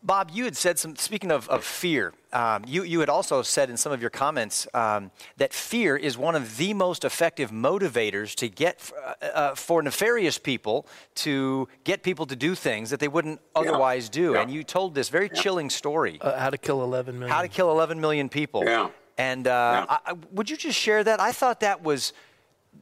[0.00, 3.68] Bob, you had said some, speaking of, of fear, um, you, you had also said
[3.68, 8.34] in some of your comments um, that fear is one of the most effective motivators
[8.36, 13.08] to get uh, uh, for nefarious people to get people to do things that they
[13.08, 14.34] wouldn't otherwise do.
[14.34, 14.42] Yeah.
[14.42, 17.34] And you told this very chilling story Uh, how to kill 11 million.
[17.34, 18.62] how to kill 11 million people.
[18.64, 18.90] Yeah.
[19.16, 19.50] And uh,
[19.88, 19.96] Yeah.
[20.06, 21.18] I, I- would you just share that?
[21.20, 22.12] I thought that was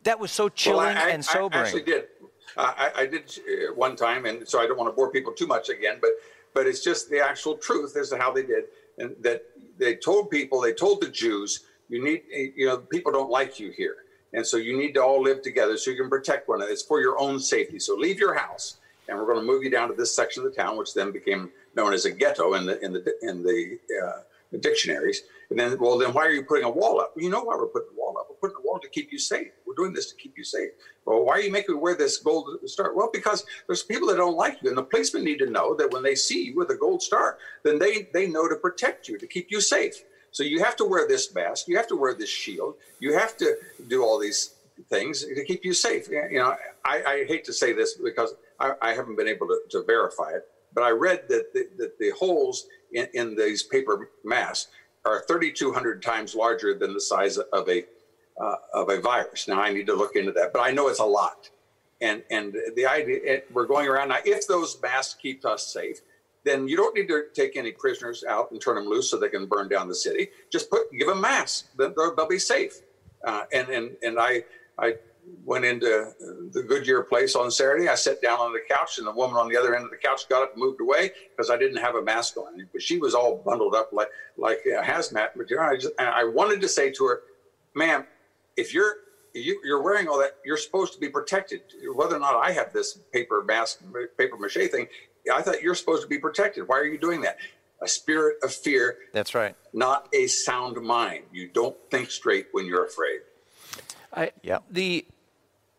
[0.03, 1.63] that was so chilling Well, I, and sobering.
[1.63, 2.05] I actually did.
[2.59, 5.47] I, I did uh, one time, and so I don't want to bore people too
[5.47, 6.11] much again, but
[6.57, 8.65] but it's just the actual truth as to how they did,
[8.97, 9.43] and that
[9.77, 12.23] they told people, they told the Jews, you need,
[12.57, 13.97] you know, people don't like you here,
[14.33, 16.73] and so you need to all live together so you can protect one another.
[16.73, 17.79] It's for your own safety.
[17.79, 20.51] So leave your house, and we're going to move you down to this section of
[20.51, 23.79] the town, which then became known as a ghetto in the in the in the,
[24.03, 25.25] uh, the dictionaries.
[25.51, 27.13] And then, well, then why are you putting a wall up?
[27.15, 28.27] Well, you know why we're putting a wall up.
[28.29, 29.49] We're putting a wall to keep you safe.
[29.67, 30.71] We're doing this to keep you safe.
[31.05, 32.95] Well, why are you making me wear this gold star?
[32.95, 35.93] Well, because there's people that don't like you, and the policemen need to know that
[35.93, 39.19] when they see you with a gold star, then they they know to protect you,
[39.19, 40.03] to keep you safe.
[40.33, 41.69] So you have to wear this mask.
[41.69, 42.75] You have to wear this shield.
[43.01, 43.57] You have to
[43.89, 44.55] do all these
[44.91, 46.09] things to keep you safe.
[46.09, 46.55] You know,
[46.85, 50.31] I, I hate to say this because I, I haven't been able to, to, verify
[50.33, 54.71] it, but I read that the, that the holes in, in these paper masks
[55.07, 57.85] are 3,200 times larger than the size of a
[58.39, 59.49] uh, of a virus.
[59.49, 61.51] Now I need to look into that, but I know it's a lot.
[62.01, 64.19] And and the idea it, we're going around now.
[64.25, 66.01] If those masks keep us safe,
[66.45, 69.29] then you don't need to take any prisoners out and turn them loose so they
[69.29, 70.29] can burn down the city.
[70.53, 71.69] Just put give them masks.
[71.79, 72.83] Then they'll, be safe.
[73.25, 74.45] Uh, and and and I
[74.79, 74.97] I
[75.45, 76.13] went into
[76.53, 77.89] the Goodyear place on Saturday.
[77.89, 79.97] I sat down on the couch, and the woman on the other end of the
[79.97, 82.67] couch got up and moved away because I didn't have a mask on.
[82.73, 85.71] But she was all bundled up like like a hazmat material.
[85.71, 87.23] I, just, I wanted to say to her,
[87.75, 88.05] "Ma'am,
[88.57, 88.97] if you're
[89.37, 91.61] you, are wearing all that, you're supposed to be protected.
[91.95, 93.81] Whether or not I have this paper mask,
[94.19, 94.87] paper mache thing,
[95.33, 96.67] I thought you're supposed to be protected.
[96.69, 97.37] Why are you doing that?
[97.83, 98.97] A spirit of fear.
[99.13, 99.55] That's right.
[99.73, 101.25] Not a sound mind.
[101.33, 103.21] You don't think straight when you're afraid.
[104.15, 104.61] I, yeah.
[104.71, 105.07] The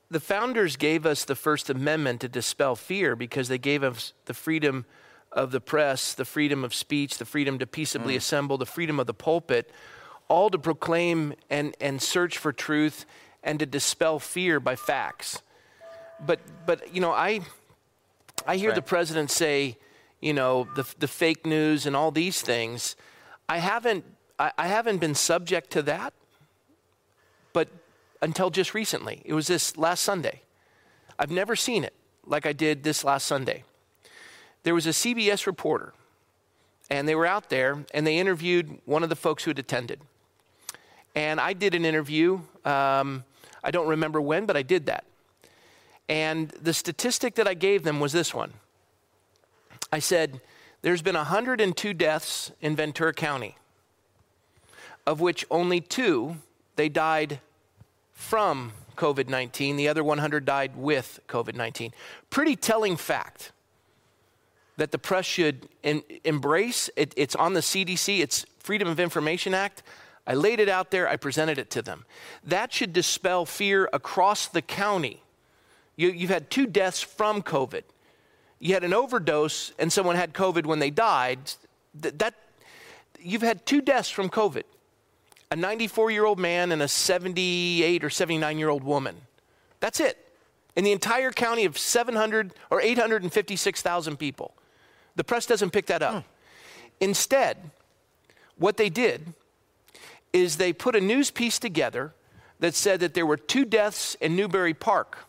[0.09, 4.33] the founders gave us the First Amendment to dispel fear because they gave us the
[4.33, 4.85] freedom
[5.31, 8.17] of the press, the freedom of speech, the freedom to peaceably mm.
[8.17, 9.69] assemble, the freedom of the pulpit,
[10.29, 13.05] all to proclaim and, and search for truth
[13.43, 15.41] and to dispel fear by facts.
[16.25, 17.41] But, but you know, I,
[18.45, 18.75] I hear right.
[18.75, 19.77] the president say,
[20.21, 22.95] you know, the, the fake news and all these things.
[23.47, 24.05] I haven't,
[24.39, 26.13] I, I haven't been subject to that.
[28.21, 29.21] Until just recently.
[29.25, 30.41] It was this last Sunday.
[31.19, 31.93] I've never seen it
[32.25, 33.63] like I did this last Sunday.
[34.63, 35.93] There was a CBS reporter,
[36.89, 40.01] and they were out there and they interviewed one of the folks who had attended.
[41.15, 42.41] And I did an interview.
[42.63, 43.23] Um,
[43.63, 45.03] I don't remember when, but I did that.
[46.09, 48.53] And the statistic that I gave them was this one
[49.91, 50.41] I said,
[50.81, 53.57] There's been 102 deaths in Ventura County,
[55.05, 56.37] of which only two,
[56.75, 57.39] they died
[58.17, 59.77] from COVID 19.
[59.77, 61.93] The other 100 died with COVID 19.
[62.29, 63.51] Pretty telling fact
[64.75, 66.89] that the press should in, embrace.
[66.97, 69.83] It, it's on the CDC, it's Freedom of Information Act.
[70.25, 72.05] I laid it out there, I presented it to them.
[72.43, 75.23] That should dispel fear across the county.
[75.95, 77.83] You, you've had two deaths from COVID.
[78.59, 81.39] You had an overdose and someone had COVID when they died.
[81.93, 82.33] That, that
[83.19, 84.63] you've had two deaths from COVID
[85.51, 89.15] a 94 year old man and a 78 or 79 year old woman.
[89.79, 90.17] That's it.
[90.75, 94.53] In the entire county of 700 or 856,000 people.
[95.15, 96.13] The press doesn't pick that up.
[96.13, 96.19] Hmm.
[96.99, 97.71] Instead,
[98.57, 99.33] what they did
[100.33, 102.13] is they put a news piece together
[102.59, 105.19] that said that there were two deaths in Newbury Park.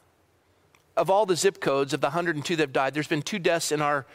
[0.96, 3.70] Of all the zip codes of the 102 that have died, there's been two deaths
[3.70, 4.07] in our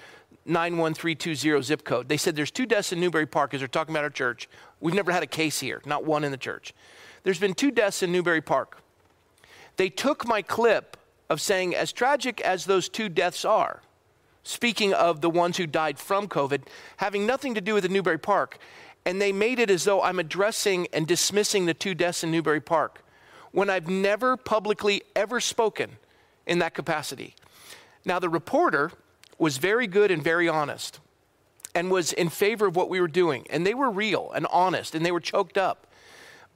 [0.45, 2.09] 91320 zip code.
[2.09, 4.49] They said there's two deaths in Newbury Park as they're talking about our church.
[4.79, 6.73] We've never had a case here, not one in the church.
[7.23, 8.81] There's been two deaths in Newbury Park.
[9.77, 10.97] They took my clip
[11.29, 13.81] of saying, as tragic as those two deaths are,
[14.43, 16.63] speaking of the ones who died from COVID,
[16.97, 18.57] having nothing to do with the Newbury Park,
[19.05, 22.61] and they made it as though I'm addressing and dismissing the two deaths in Newbury
[22.61, 23.03] Park
[23.51, 25.91] when I've never publicly ever spoken
[26.45, 27.35] in that capacity.
[28.05, 28.91] Now, the reporter
[29.37, 30.99] was very good and very honest
[31.75, 33.45] and was in favor of what we were doing.
[33.49, 35.87] And they were real and honest and they were choked up.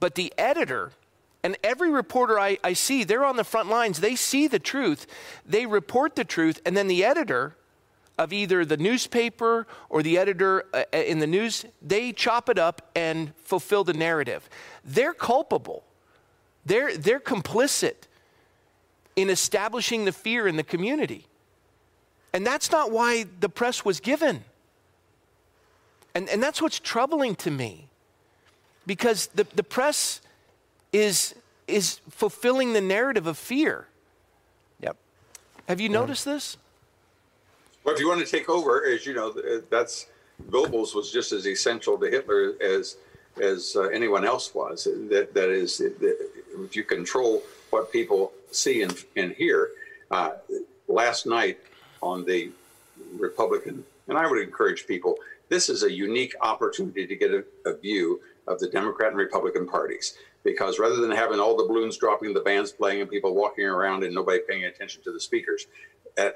[0.00, 0.92] But the editor,
[1.42, 4.00] and every reporter I, I see, they're on the front lines.
[4.00, 5.06] They see the truth,
[5.44, 7.56] they report the truth, and then the editor
[8.16, 12.58] of either the newspaper or the editor uh, uh in the news, they chop it
[12.58, 14.48] up and fulfill the narrative.
[14.84, 15.84] They're culpable.
[16.66, 18.08] They're, they're complicit
[19.14, 21.27] in establishing the fear in the community.
[22.32, 24.44] And that's not why the press was given.
[26.14, 27.88] And, and that's what's troubling to me.
[28.86, 30.20] Because the, the press
[30.92, 31.34] is,
[31.66, 33.86] is fulfilling the narrative of fear.
[34.80, 34.96] Yep.
[35.68, 36.00] Have you yeah.
[36.00, 36.56] noticed this?
[37.84, 39.34] Well, if you want to take over, as you know,
[39.70, 40.06] that's
[40.50, 42.96] Goebbels was just as essential to Hitler as
[43.40, 44.84] as uh, anyone else was.
[44.84, 46.28] That that is, that
[46.58, 49.70] if you control what people see and, and hear.
[50.10, 50.32] Uh,
[50.86, 51.58] last night,
[52.02, 52.50] on the
[53.18, 55.16] Republican, and I would encourage people,
[55.48, 59.66] this is a unique opportunity to get a, a view of the Democrat and Republican
[59.66, 60.14] parties.
[60.44, 64.04] Because rather than having all the balloons dropping, the bands playing, and people walking around
[64.04, 65.66] and nobody paying attention to the speakers,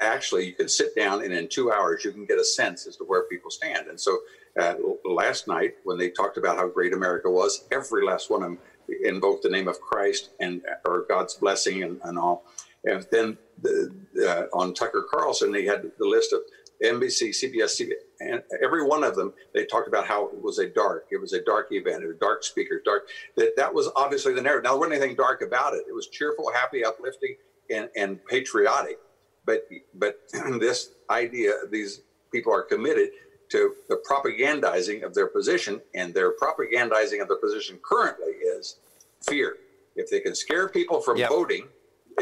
[0.01, 2.97] actually you can sit down and in two hours you can get a sense as
[2.97, 3.89] to where people stand.
[3.89, 4.19] And so
[4.61, 8.51] uh, last night when they talked about how great America was, every last one of
[8.51, 8.59] them
[9.05, 12.45] invoked the name of Christ and or God's blessing and, and all.
[12.85, 13.93] And then the,
[14.29, 16.41] uh, on Tucker Carlson, they had the list of
[16.83, 20.69] NBC, CBS, CBS, and every one of them, they talked about how it was a
[20.69, 23.09] dark, it was a dark event, a dark speaker, dark.
[23.37, 24.65] That that was obviously the narrative.
[24.65, 25.85] Now, there wasn't anything dark about it.
[25.89, 27.37] It was cheerful, happy, uplifting,
[27.71, 28.99] and, and patriotic.
[29.45, 30.21] But but
[30.61, 32.03] this idea, these
[32.33, 33.11] people are committed
[33.51, 38.79] to the propagandizing of their position, and their propagandizing of their position currently is
[39.29, 39.57] fear.
[39.95, 41.29] If they can scare people from yep.
[41.29, 41.69] voting,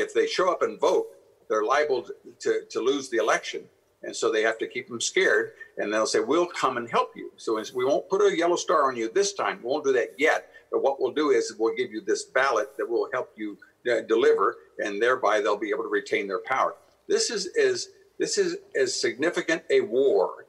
[0.00, 1.06] if they show up and vote,
[1.48, 2.06] they're liable
[2.40, 3.64] to, to lose the election.
[4.02, 5.52] And so they have to keep them scared.
[5.76, 7.32] And they'll say, We'll come and help you.
[7.36, 9.58] So we won't put a yellow star on you this time.
[9.62, 10.50] We won't do that yet.
[10.70, 13.58] But what we'll do is we'll give you this ballot that will help you
[13.90, 16.76] uh, deliver, and thereby they'll be able to retain their power.
[17.08, 17.88] This is as
[18.18, 20.46] this is as significant a war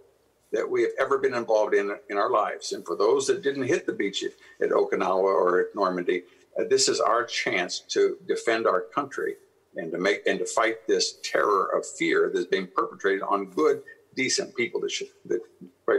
[0.52, 2.72] that we have ever been involved in in our lives.
[2.74, 4.32] And for those that didn't hit the beach at,
[4.64, 6.24] at Okinawa or at Normandy,
[6.60, 9.36] Uh, this is our chance to defend our country
[9.76, 13.82] and to make and to fight this terror of fear that's being perpetrated on good,
[14.16, 15.41] decent people that should that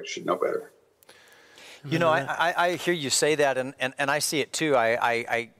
[0.06, 0.72] should know better.
[1.84, 2.30] You know, mm-hmm.
[2.30, 4.76] I, I, hear you say that, and, and, and I see it too.
[4.76, 5.50] I, I, I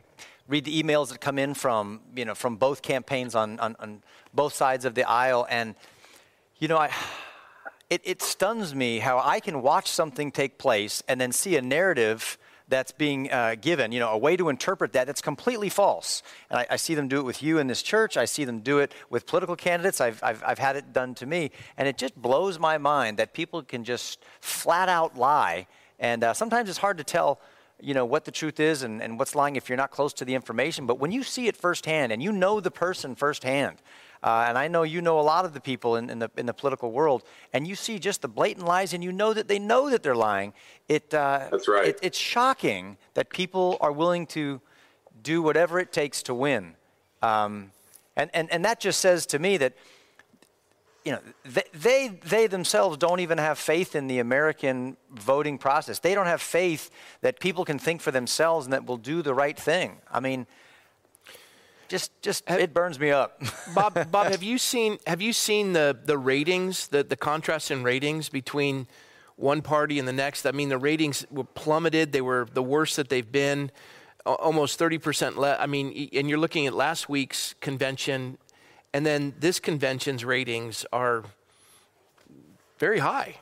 [0.47, 4.03] read the emails that come in from you know from both campaigns on, on, on
[4.33, 5.75] both sides of the aisle, and
[6.59, 6.91] you know, I
[7.91, 11.63] it, it stuns me how I can watch something take place and then see a
[11.63, 12.39] narrative
[12.73, 16.23] that's being uh, given, you know, a way to interpret that that's completely false.
[16.51, 18.17] And I, I, see them do it with you in this church.
[18.17, 20.01] I see them do it with political candidates.
[20.01, 21.51] I've, I've, I've had it done to me.
[21.77, 25.67] And it just blows my mind that people can just flat out lie.
[26.01, 27.41] And uh, sometimes it's hard to tell,
[27.81, 30.25] you know, what the truth is and, and what's lying if you're not close to
[30.25, 30.87] the information.
[30.87, 33.77] But when you see it firsthand and you know the person firsthand,
[34.23, 36.47] uh, and I know you know a lot of the people in, in, the, in
[36.47, 39.59] the political world, and you see just the blatant lies, and you know that they
[39.59, 40.53] know that they're lying.
[40.89, 41.89] It, uh, That's right.
[41.89, 44.61] It, it's shocking that people are willing to
[45.23, 46.75] do whatever it takes to win.
[47.23, 47.73] Um,
[48.17, 49.75] and, and, and that just says to me that
[51.05, 55.99] you know, they, they, they, themselves don't even have faith in the American voting process.
[55.99, 56.91] They don't have faith
[57.23, 59.99] that people can think for themselves and that will do the right thing.
[60.13, 60.47] I mean,
[61.93, 63.41] just just have, it burns me up.
[63.75, 67.83] Bob, Bob, have you seen have you seen the the ratings, the the contrast in
[67.83, 68.87] ratings between
[69.37, 70.47] one party and the next?
[70.47, 72.13] I mean, the ratings were plummeted.
[72.13, 73.71] They were the worst that they've been.
[74.25, 75.59] Almost 30% less.
[75.61, 78.39] I mean, and you're looking at last week's convention,
[78.95, 81.25] and then this convention's ratings are
[82.79, 83.39] very high.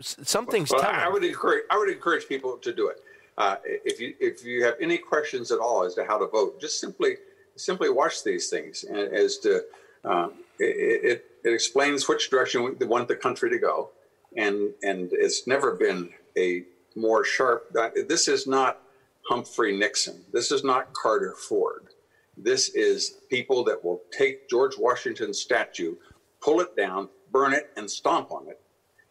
[0.00, 0.96] Something's well, telling.
[0.96, 3.00] I would encourage I would encourage people to do it.
[3.38, 6.60] Uh, if you if you have any questions at all as to how to vote,
[6.60, 7.16] just simply
[7.56, 9.62] simply watch these things as to
[10.04, 10.28] uh,
[10.58, 13.90] it, it, it, explains which direction we want the country to go,
[14.36, 17.74] and and it's never been a more sharp.
[18.08, 18.80] This is not
[19.28, 20.22] Humphrey Nixon.
[20.32, 21.88] This is not Carter Ford.
[22.36, 25.94] This is people that will take George Washington's statue,
[26.40, 28.60] pull it down, burn it, and stomp on it.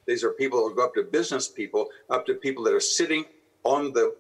[0.06, 2.80] These are people that will go up to business people, up to people that are
[2.80, 3.26] sitting
[3.64, 4.16] on the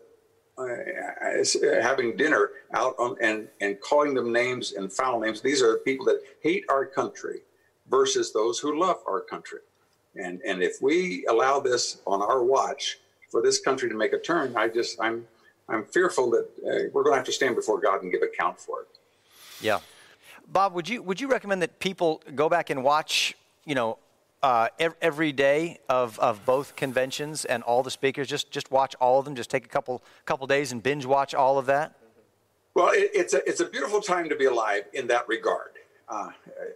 [0.58, 5.42] uh, having dinner out on, and and calling them names and foul names.
[5.42, 7.40] These are people that hate our country
[7.90, 9.60] versus those who love our country.
[10.16, 13.00] And and if we allow this on our watch
[13.30, 15.26] for this country to make a turn, I just I'm
[15.68, 18.60] I'm fearful that uh, we're going to have to stand before God and give account
[18.60, 18.88] for it.
[19.62, 19.80] Yeah.
[20.48, 23.36] Bob, would you would you recommend that people go back and watch,
[23.66, 23.98] you know,
[24.44, 24.68] uh,
[25.02, 28.28] every day of, of both conventions and all the speakers?
[28.28, 29.36] Just just watch all of them.
[29.36, 31.96] Just take a couple couple days and binge watch all of that.
[32.76, 35.72] Well, it, it's a it's a beautiful time to be alive in that regard.
[36.10, 36.30] Uh,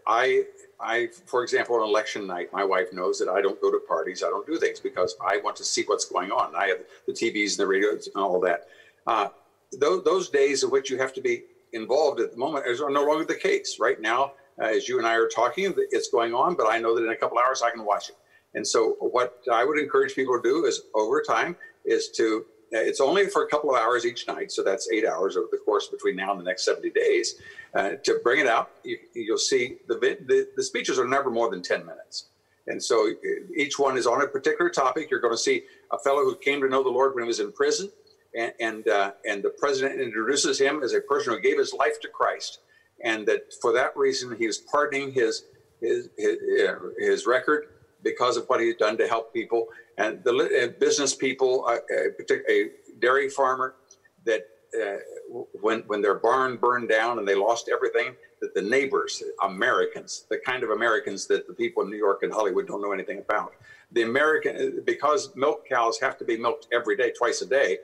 [0.08, 0.46] I
[0.80, 4.24] I, for example, on election night, my wife knows that I don't go to parties.
[4.24, 6.56] I don't do things because I want to see what's going on.
[6.56, 8.68] I have the TVs and the radios and all that.
[9.06, 9.30] Uh,
[9.74, 11.44] those, those days in which you have to be
[11.74, 13.80] involved at the moment are no longer the case.
[13.80, 17.04] Right now, as you and I are talking, it's going on, but I know that
[17.04, 18.16] in a couple hours I can watch it.
[18.56, 21.56] And so, what I would encourage people to do is over time
[21.86, 25.06] is to uh, it's only for a couple of hours each night, so that's eight
[25.06, 27.36] hours over the course between now and the next 70 days.
[27.74, 28.98] Uh, to bring it out, you,
[29.30, 32.26] will see the, the, the speeches are never more than 10 minutes.
[32.68, 35.10] And so uh, each one is on a particular topic.
[35.10, 37.40] You're going to see a fellow who came to know the Lord when he was
[37.40, 37.90] in prison,
[38.36, 42.02] and and, uh, and the president introduces him as a person who gave his life
[42.02, 42.60] to Christ
[43.04, 45.46] and that for that reason he was pardoning his
[45.82, 46.38] his his,
[46.68, 47.68] uh, his record
[48.04, 49.68] because of what he had done to help people.
[49.98, 52.70] And the uh, business people, uh, a, a, a
[53.00, 53.76] dairy farmer
[54.26, 54.48] that
[54.80, 54.98] uh,
[55.62, 60.38] when when their barn burned down and they lost everything, that the neighbors, Americans, the
[60.46, 63.54] kind of Americans that the people in New York and Hollywood don't know anything about,
[63.92, 67.80] the American because milk cows have to be milked every day, twice a day,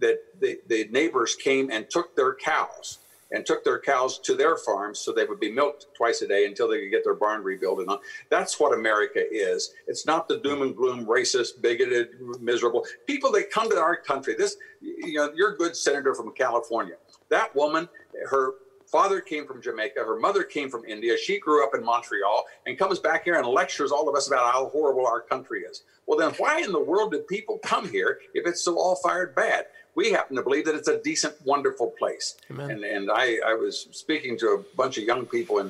[0.00, 2.98] that the, the neighbors came and took their cows
[3.30, 6.46] and took their cows to their farms so they would be milked twice a day
[6.46, 7.80] until they could get their barn rebuilt.
[7.80, 7.98] And on.
[8.30, 9.72] that's what America is.
[9.86, 12.08] It's not the doom and gloom, racist, bigoted,
[12.40, 14.34] miserable people that come to our country.
[14.36, 16.94] This, you know, you're a good senator from California.
[17.30, 17.88] That woman,
[18.30, 18.52] her
[18.90, 21.16] father came from Jamaica, her mother came from India.
[21.16, 24.52] She grew up in Montreal and comes back here and lectures all of us about
[24.52, 25.82] how horrible our country is.
[26.06, 29.34] Well, then why in the world did people come here if it's so all fired
[29.34, 29.66] bad?
[29.98, 32.36] We happen to believe that it's a decent, wonderful place.
[32.52, 32.70] Amen.
[32.70, 35.68] And and I, I was speaking to a bunch of young people in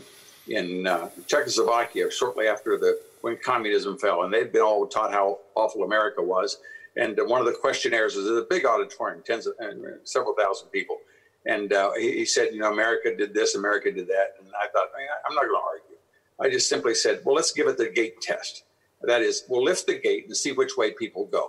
[0.58, 5.38] in uh, Czechoslovakia shortly after the when communism fell, and they'd been all taught how
[5.54, 6.58] awful America was.
[6.96, 9.66] And uh, one of the questionnaires was a big auditorium, tens of uh,
[10.04, 10.98] several thousand people,
[11.46, 14.66] and uh, he, he, said, you know, America did this, America did that, and I
[14.72, 15.98] thought, I I'm not going to argue.
[16.42, 18.64] I just simply said, well, let's give it the gate test.
[19.02, 21.46] That is, we'll lift the gate and see which way people go.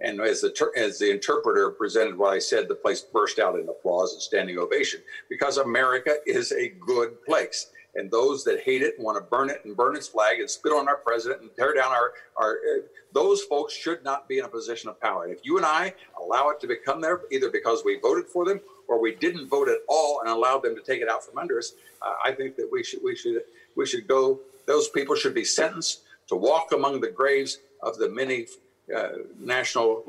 [0.00, 3.58] And as the ter- as the interpreter presented what I said, the place burst out
[3.58, 7.70] in applause and standing ovation because America is a good place.
[7.94, 10.72] And those that hate it want to burn it and burn its flag and spit
[10.72, 12.80] on our president and tear down our our uh,
[13.14, 15.24] those folks should not be in a position of power.
[15.24, 18.44] And if you and I allow it to become there, either because we voted for
[18.44, 21.38] them or we didn't vote at all and allowed them to take it out from
[21.38, 21.72] under us,
[22.02, 23.40] uh, I think that we should we should
[23.76, 24.40] we should go.
[24.66, 28.46] Those people should be sentenced to walk among the graves of the many
[28.94, 29.08] uh,
[29.38, 30.04] national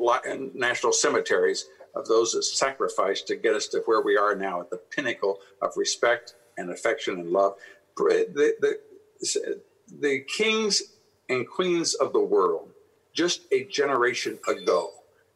[0.54, 1.66] national cemeteries
[1.96, 5.40] of those that sacrificed to get us to where we are now at the pinnacle
[5.62, 7.56] of respect and affection and love.
[7.96, 9.62] The, the,
[10.00, 10.84] the kings
[11.30, 12.70] and queens of the world,
[13.14, 14.92] just a generation ago,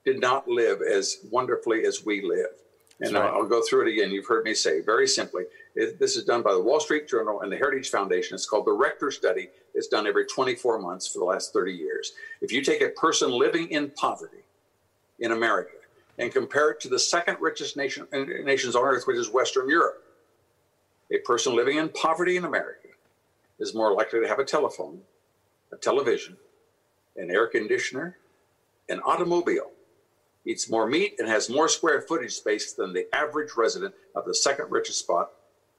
[0.06, 2.50] did not live as wonderfully as we live.
[3.00, 3.26] And right.
[3.26, 4.12] I'll go through it again.
[4.12, 5.46] You've heard me say very simply
[5.76, 8.36] this is done by the Wall Street Journal and the Heritage Foundation.
[8.36, 9.50] It's called the Rector Study.
[9.74, 12.12] It's done every 24 months for the last 30 years.
[12.42, 14.44] If you take a person living in poverty
[15.20, 15.78] in America
[16.18, 19.70] and compare it to the second richest nation uh, nations on earth, which is Western
[19.70, 20.04] Europe,
[21.12, 22.90] a person living in poverty in America
[23.60, 25.00] is more likely to have a telephone,
[25.72, 26.36] a television,
[27.16, 28.18] an air conditioner,
[28.90, 29.72] an automobile,
[30.46, 34.34] eats more meat, and has more square footage space than the average resident of the
[34.34, 35.32] second richest spot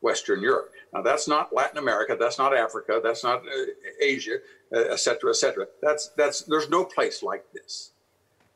[0.03, 0.73] Western Europe.
[0.93, 4.37] Now, that's not Latin America, that's not Africa, that's not uh, Asia,
[4.75, 5.67] uh, et cetera, et cetera.
[5.81, 7.93] That's, that's, there's no place like this.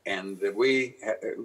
[0.05, 0.97] And we,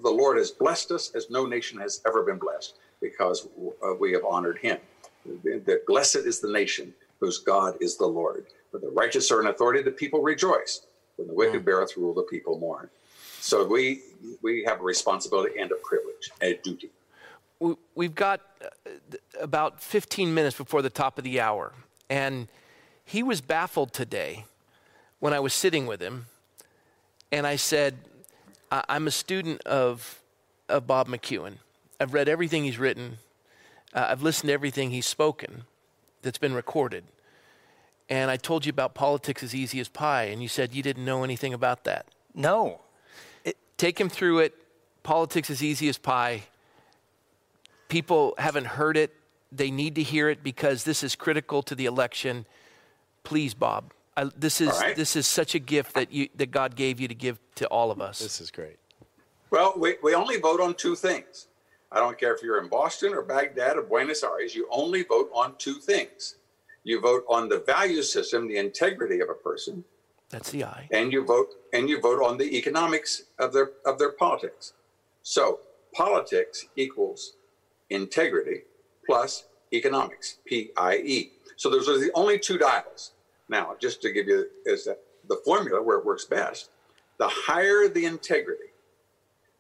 [0.04, 3.48] the Lord has blessed us as no nation has ever been blessed because
[3.84, 4.78] uh, we have honored him.
[5.44, 8.48] That blessed is the nation whose God is the Lord.
[8.72, 10.86] When the righteous are in authority, the people rejoice.
[11.16, 12.90] When the wicked beareth rule, the people mourn.
[13.40, 14.02] So we,
[14.42, 16.92] we have a responsibility and a privilege and a duty
[17.96, 18.90] we've got uh,
[19.40, 21.74] about 15 minutes before the top of the hour.
[22.10, 22.48] And
[23.06, 24.46] he was baffled today
[25.20, 26.26] when I was sitting with him.
[27.32, 27.98] And I said,
[28.72, 30.20] I'm a student of,
[30.68, 31.56] of Bob McEwen.
[32.00, 33.18] I've read everything he's written,
[33.94, 35.64] uh, I've listened to everything he's spoken
[36.22, 37.04] that's been recorded.
[38.10, 41.06] And I told you about politics as easy as pie, and you said you didn't
[41.06, 42.06] know anything about that.
[42.34, 42.82] No.
[43.46, 44.54] It, Take him through it.
[45.04, 46.44] Politics as easy as pie
[47.92, 49.14] people haven't heard it.
[49.52, 52.46] They need to hear it because this is critical to the election.
[53.24, 53.92] Please, Bob.
[54.16, 54.96] I, this is right.
[54.96, 57.92] this is such a gift that you that God gave you to give to all
[57.92, 58.20] of us.
[58.20, 58.78] This is great.
[59.52, 61.48] Well, we, we only vote on two things.
[61.92, 65.30] I don't care if you're in Boston or Baghdad or Buenos Aires, you only vote
[65.34, 66.36] on two things.
[66.86, 69.84] You vote on the value system, the integrity of a person.
[70.30, 70.88] That's the I.
[70.92, 74.74] And you vote and you vote on the economics of their of their politics.
[75.24, 75.60] So
[75.94, 77.34] politics equals
[77.92, 78.64] integrity
[79.06, 81.30] plus economics, P-I-E.
[81.56, 83.12] So those are the only two dials.
[83.50, 86.70] Now, just to give you is the formula where it works best,
[87.20, 88.74] the higher the integrity,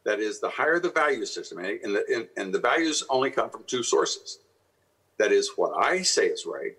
[0.06, 3.30] that is, the higher the value system, eh, and the, and, and the values only
[3.30, 4.40] come from two sources.
[5.20, 6.76] That is what I say is right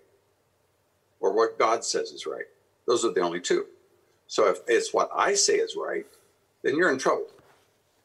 [1.21, 2.45] or what God says is right.
[2.85, 3.65] Those are the only two.
[4.27, 6.05] So if it's what I say is right,
[6.63, 7.27] then you're in trouble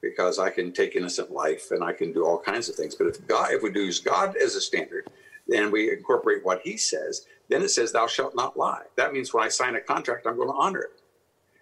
[0.03, 2.95] because I can take innocent life and I can do all kinds of things.
[2.95, 5.09] But if God, if we use God as a standard,
[5.55, 9.33] and we incorporate what He says, then it says, "Thou shalt not lie." That means
[9.33, 11.01] when I sign a contract, I'm going to honor it.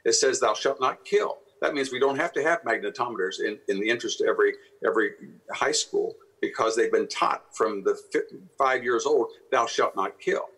[0.04, 3.58] It says, "Thou shalt not kill." That means we don't have to have magnetometers in,
[3.68, 5.12] in the interest of every every
[5.52, 7.98] high school because they've been taught from the
[8.58, 10.48] five years old, "Thou shalt not kill."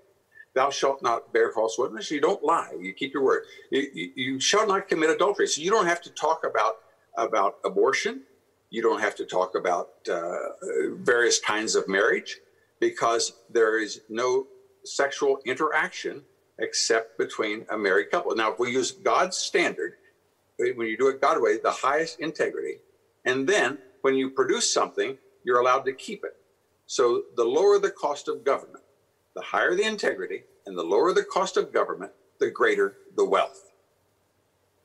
[0.54, 2.10] Thou shalt not bear false witness.
[2.10, 2.72] You don't lie.
[2.80, 3.44] You keep your word.
[3.70, 5.46] You, you, you shall not commit adultery.
[5.46, 6.78] So you don't have to talk about
[7.18, 8.22] about abortion.
[8.70, 10.36] You don't have to talk about uh,
[10.94, 12.40] various kinds of marriage
[12.80, 14.48] because there is no
[14.84, 16.24] sexual interaction
[16.58, 18.34] except between a married couple.
[18.36, 19.94] Now, if we use God's standard,
[20.58, 22.82] when you do it God's way, the highest integrity,
[23.24, 26.32] and then when you produce something, you're allowed to keep it.
[26.86, 28.84] So the lower the cost of government,
[29.36, 33.67] the higher the integrity, and the lower the cost of government, the greater the wealth.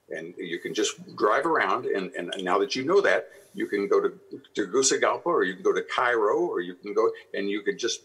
[0.10, 3.88] And you can just drive around, and, and now that you know that, you can
[3.88, 4.12] go to
[4.56, 8.01] Tegucigalpa, or you can go to Cairo, or you can go and you can just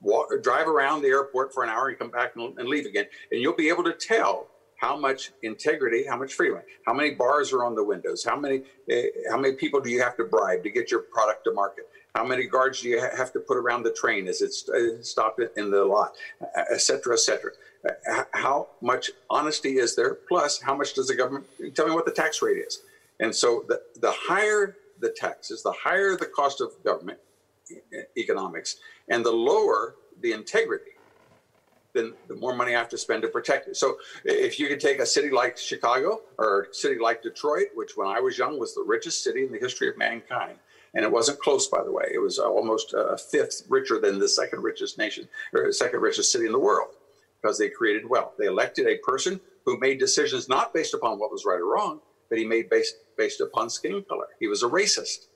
[0.00, 3.06] walk, drive around the airport for an hour and come back and, and leave again,
[3.30, 4.48] and you'll be able to tell
[4.80, 8.62] how much integrity, how much freedom, how many bars are on the windows, how many
[8.92, 8.96] uh,
[9.30, 11.84] how many people do you have to bribe to get your product to market,
[12.14, 15.02] how many guards do you ha- have to put around the train as it's uh,
[15.02, 16.12] stopped in the lot,
[16.56, 17.52] et cetera, et cetera.
[17.84, 20.14] Uh, how much honesty is there?
[20.14, 22.82] Plus, how much does the government tell me what the tax rate is?
[23.20, 27.18] And so, the, the higher the taxes, the higher the cost of government
[28.16, 28.76] economics,
[29.08, 30.92] and the lower the integrity
[31.92, 33.76] then the more money I have to spend to protect it.
[33.76, 37.96] So if you could take a city like Chicago or a city like Detroit, which
[37.96, 40.58] when I was young was the richest city in the history of mankind,
[40.94, 44.28] and it wasn't close, by the way, it was almost a fifth richer than the
[44.28, 46.96] second richest nation or second richest city in the world
[47.42, 48.34] because they created wealth.
[48.38, 52.00] They elected a person who made decisions not based upon what was right or wrong,
[52.28, 54.26] but he made based based upon skin color.
[54.40, 55.26] He was a racist.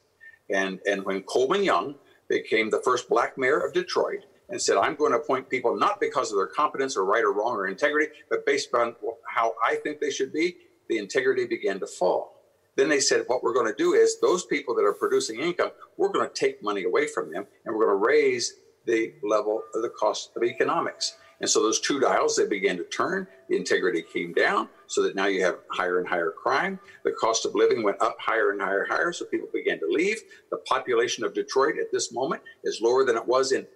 [0.51, 1.97] And and when Coleman Young
[2.29, 6.01] became the first black mayor of Detroit, and said, I'm going to appoint people not
[6.01, 8.95] because of their competence or right or wrong or integrity, but based on
[9.29, 10.57] how I think they should be,
[10.89, 12.33] the integrity began to fall.
[12.77, 15.71] Then they said, what we're going to do is those people that are producing income,
[15.97, 18.55] we're going to take money away from them and we're going to raise
[18.85, 21.17] the level of the cost of economics.
[21.41, 23.27] And so those two dials, they began to turn.
[23.49, 26.81] The integrity came down so that now you have higher and higher crime.
[27.05, 29.13] The cost of living went up higher and higher, higher.
[29.13, 30.19] So people began to leave.
[30.51, 33.67] The population of Detroit at this moment is lower than it was in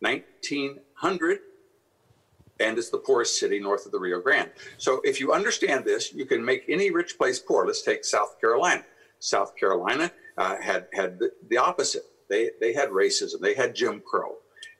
[0.00, 1.38] 1900,
[2.58, 4.50] and it's the poorest city north of the Rio Grande.
[4.78, 7.66] So if you understand this, you can make any rich place poor.
[7.66, 8.84] Let's take South Carolina.
[9.18, 12.04] South Carolina uh, had had the, the, opposite.
[12.30, 13.40] They they had racism.
[13.40, 14.36] They had Jim Crow.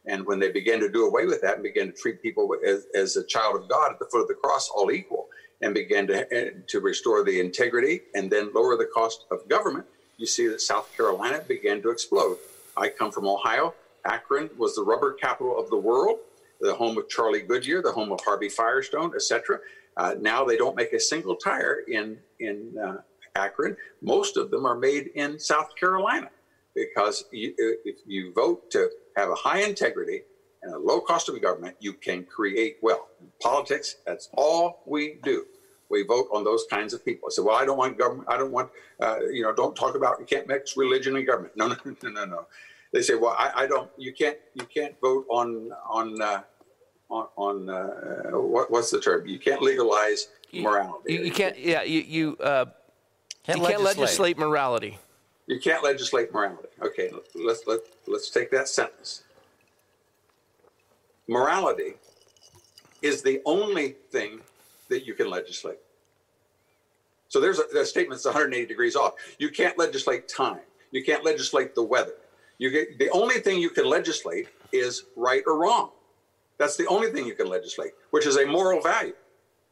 [0.07, 2.87] And when they began to do away with that and began to treat people as,
[2.95, 5.29] as a child of God at the foot of the cross, all equal,
[5.61, 9.87] and began to, uh, to restore the integrity and then lower the cost of government,
[10.17, 12.39] you see that South Carolina began to explode.
[12.77, 13.75] I come from Ohio.
[14.05, 16.19] Akron was the rubber capital of the world,
[16.61, 19.59] the home of Charlie Goodyear, the home of Harvey Firestone, etc.
[19.97, 22.99] Uh, now they don't make a single tire in in uh,
[23.35, 23.77] Akron.
[24.01, 26.31] Most of them are made in South Carolina
[26.75, 28.91] because you, if you vote to
[29.21, 30.23] have a high integrity
[30.63, 33.09] and a low cost of government, you can create wealth.
[33.41, 35.47] Politics, that's all we do.
[35.91, 37.29] We vote on those kinds of people.
[37.29, 38.29] I So, well, I don't want government.
[38.31, 40.21] I don't want, uh, you know, don't talk about.
[40.21, 41.57] You can't mix religion and government.
[41.57, 42.47] No, no, no, no, no
[42.93, 43.91] they say, well, I, I, don't.
[43.97, 44.37] You can't.
[44.55, 46.43] You can't vote on on uh,
[47.09, 49.27] on, on uh, what, what's the term?
[49.27, 51.15] You can't legalize morality.
[51.15, 51.59] You, you can't.
[51.59, 51.83] Yeah.
[51.83, 52.67] You you, uh,
[53.45, 54.39] can't, you can't legislate.
[54.39, 54.99] morality.
[55.51, 56.69] You can't legislate morality.
[56.81, 57.11] Okay.
[57.35, 59.25] Let's let let's take that sentence.
[61.27, 61.95] Morality
[63.03, 64.43] is the only thing
[64.91, 65.81] that you can legislate.
[67.27, 69.15] So there's a, statement that's 180 degrees off.
[69.39, 70.61] You can't legislate time.
[70.93, 72.15] You can't legislate the weather.
[72.59, 75.91] You get, the only thing you can legislate is right or wrong.
[76.59, 79.15] That's the only thing you can legislate, which is a moral value,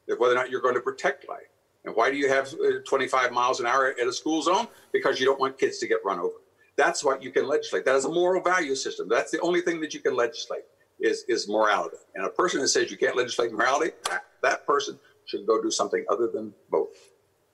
[0.07, 1.51] whether or not you're going to protect life.
[1.85, 4.67] And why do you have uh, 25 miles an hour at a school zone?
[4.93, 6.35] Because you don't want kids to get run over.
[6.77, 7.85] That's what you can legislate.
[7.85, 9.09] That is a moral value system.
[9.09, 10.63] That's the only thing that you can legislate
[11.01, 11.97] is, is morality.
[12.15, 15.71] And a person that says you can't legislate morality, that, that person should go do
[15.71, 16.91] something other than vote.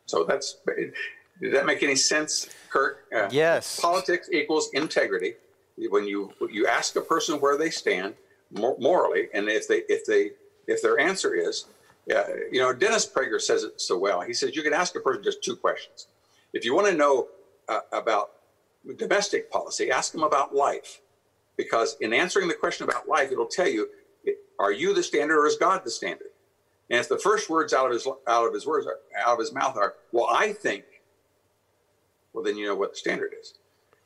[0.06, 0.58] So that's
[1.40, 3.06] did that make any sense, Kurt?
[3.14, 3.80] Uh, yes.
[3.80, 5.34] Politics equals integrity.
[5.76, 8.14] When you you ask a person where they stand
[8.52, 10.32] morally, and if they if they
[10.68, 11.66] if their answer is,
[12.12, 14.20] uh, you know, Dennis Prager says it so well.
[14.20, 16.08] He says you can ask a person just two questions.
[16.52, 17.28] If you want to know
[17.68, 18.30] uh, about
[18.98, 21.00] domestic policy, ask them about life,
[21.56, 23.88] because in answering the question about life, it'll tell you,
[24.58, 26.28] are you the standard or is God the standard?
[26.90, 29.38] And if the first words out of his out of his words are, out of
[29.38, 30.84] his mouth are, well, I think
[32.34, 33.54] well, then you know what the standard is.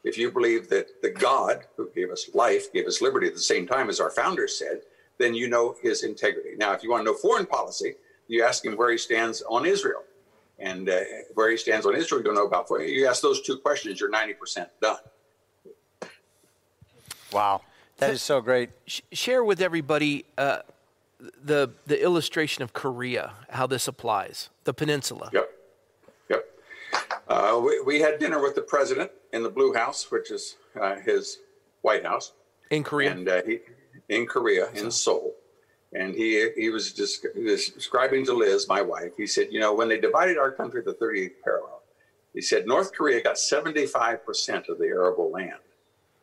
[0.04, 3.40] If you believe that the God who gave us life, gave us liberty at the
[3.40, 4.82] same time as our founders said,
[5.18, 6.50] then you know his integrity.
[6.56, 7.94] Now, if you want to know foreign policy,
[8.28, 10.04] you ask him where he stands on Israel.
[10.60, 11.00] And uh,
[11.34, 12.68] where he stands on Israel, you don't know about.
[12.80, 14.96] You ask those two questions, you're 90% done.
[17.32, 17.62] Wow.
[17.98, 18.70] That is so great.
[18.86, 20.60] Share with everybody uh,
[21.20, 25.30] the, the illustration of Korea, how this applies, the peninsula.
[25.32, 25.50] Yep.
[26.30, 26.44] Yep.
[27.28, 30.96] Uh, we, we, had dinner with the president in the Blue House, which is uh,
[30.96, 31.38] his
[31.82, 32.32] White House.
[32.70, 33.12] In Korea.
[33.12, 33.58] And uh, he,
[34.08, 35.34] in Korea, in Seoul.
[35.92, 39.88] And he, he was just describing to Liz, my wife, he said, you know, when
[39.88, 41.82] they divided our country, the 38th parallel,
[42.34, 45.60] he said, North Korea got 75% of the arable land.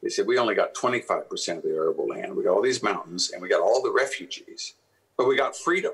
[0.04, 2.36] They said, we only got 25% of the arable land.
[2.36, 4.76] We got all these mountains and we got all the refugees,
[5.18, 5.94] but we got freedom.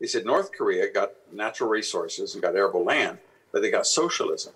[0.00, 3.18] He said, North Korea got natural resources and got arable land,
[3.52, 4.54] but they got socialism.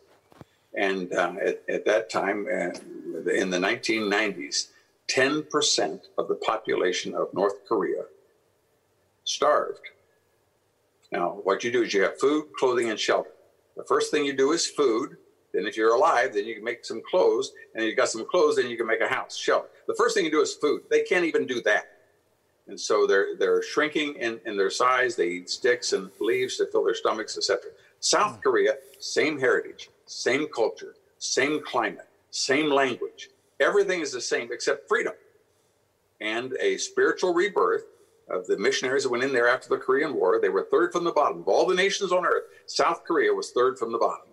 [0.74, 4.68] And uh, at, at, that time, uh, in the 1990s,
[5.14, 8.04] 10% of the population of North Korea
[9.24, 9.80] starved.
[11.12, 13.30] Now, what you do is you have food, clothing, and shelter.
[13.76, 15.16] The first thing you do is food.
[15.52, 17.52] Then, if you're alive, then you can make some clothes.
[17.74, 19.68] And you got some clothes, then you can make a house, shelter.
[19.88, 20.82] The first thing you do is food.
[20.90, 21.84] They can't even do that.
[22.68, 25.16] And so they're, they're shrinking in, in their size.
[25.16, 27.72] They eat sticks and leaves to fill their stomachs, etc.
[27.98, 28.42] South hmm.
[28.42, 33.30] Korea, same heritage, same culture, same climate, same language.
[33.60, 35.12] Everything is the same except freedom
[36.20, 37.84] and a spiritual rebirth
[38.28, 40.38] of the missionaries that went in there after the Korean War.
[40.40, 41.40] They were third from the bottom.
[41.40, 44.28] Of all the nations on earth, South Korea was third from the bottom.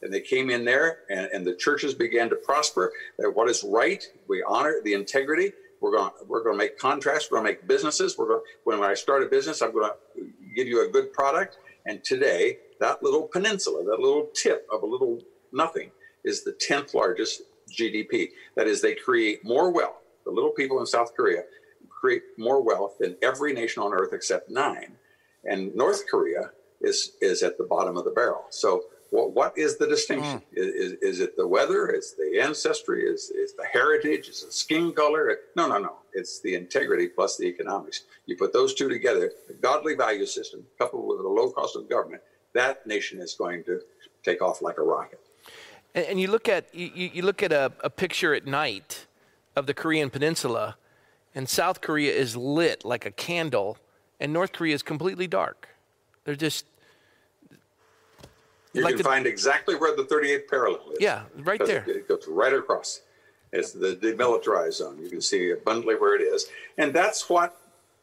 [0.00, 2.92] And they came in there, and, and the churches began to prosper.
[3.18, 5.52] That what is right, we honor the integrity.
[5.80, 7.28] We're going we're going to make contracts.
[7.30, 8.16] We're going to make businesses.
[8.16, 10.26] We're going when I start a business, I'm going to
[10.56, 11.58] give you a good product.
[11.86, 15.20] And today, that little peninsula, that little tip of a little
[15.52, 15.90] nothing,
[16.24, 17.42] is the tenth largest
[17.72, 18.30] GDP.
[18.56, 19.96] That is, they create more wealth.
[20.24, 21.42] The little people in South Korea
[21.88, 24.96] create more wealth than every nation on earth except nine.
[25.44, 26.50] And North Korea
[26.80, 28.44] is, is at the bottom of the barrel.
[28.50, 30.38] So, what, what is the distinction?
[30.38, 30.42] Mm.
[30.54, 31.88] Is, is, is, it the weather?
[31.90, 33.04] Is the ancestry?
[33.04, 34.28] Is, is the heritage?
[34.28, 35.36] Is it skin color?
[35.54, 35.96] No, no, no.
[36.14, 38.04] It's the integrity plus the economics.
[38.24, 41.90] You put those two together, a godly value system coupled with a low cost of
[41.90, 42.22] government,
[42.54, 43.80] that nation is going to
[44.22, 45.20] take off like a rocket.
[45.94, 49.06] And, and you look at you, you look at a, a picture at night
[49.56, 50.76] of the Korean Peninsula,
[51.34, 53.78] and South Korea is lit like a candle,
[54.20, 55.68] and North Korea is completely dark.
[56.24, 56.66] They're just.
[58.72, 60.98] You like can the, find exactly where the 38th parallel is.
[60.98, 61.84] Yeah, right there.
[61.86, 63.02] It, goes right across.
[63.52, 64.98] It's the demilitarized zone.
[64.98, 66.46] You can see abundantly where it is,
[66.78, 67.58] and that's what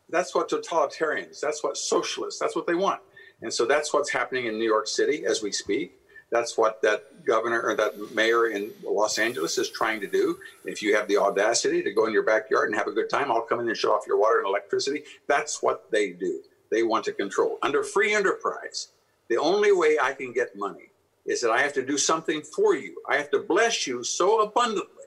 [0.09, 3.01] that's what totalitarians, that's what socialists, that's what they want.
[3.41, 5.98] And so that's what's happening in New York City as we speak.
[6.31, 10.37] That's what that governor or that mayor in Los Angeles is trying to do.
[10.63, 13.31] If you have the audacity to go in your backyard and have a good time,
[13.31, 15.03] I'll come in and shut off your water and electricity.
[15.27, 16.41] That's what they do.
[16.71, 17.57] They want to control.
[17.63, 18.89] Under free enterprise,
[19.27, 20.91] the only way I can get money
[21.25, 22.95] is that I have to do something for you.
[23.09, 25.05] I have to bless you so abundantly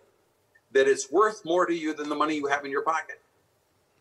[0.73, 3.22] that it's worth more to you than the money you have in your pocket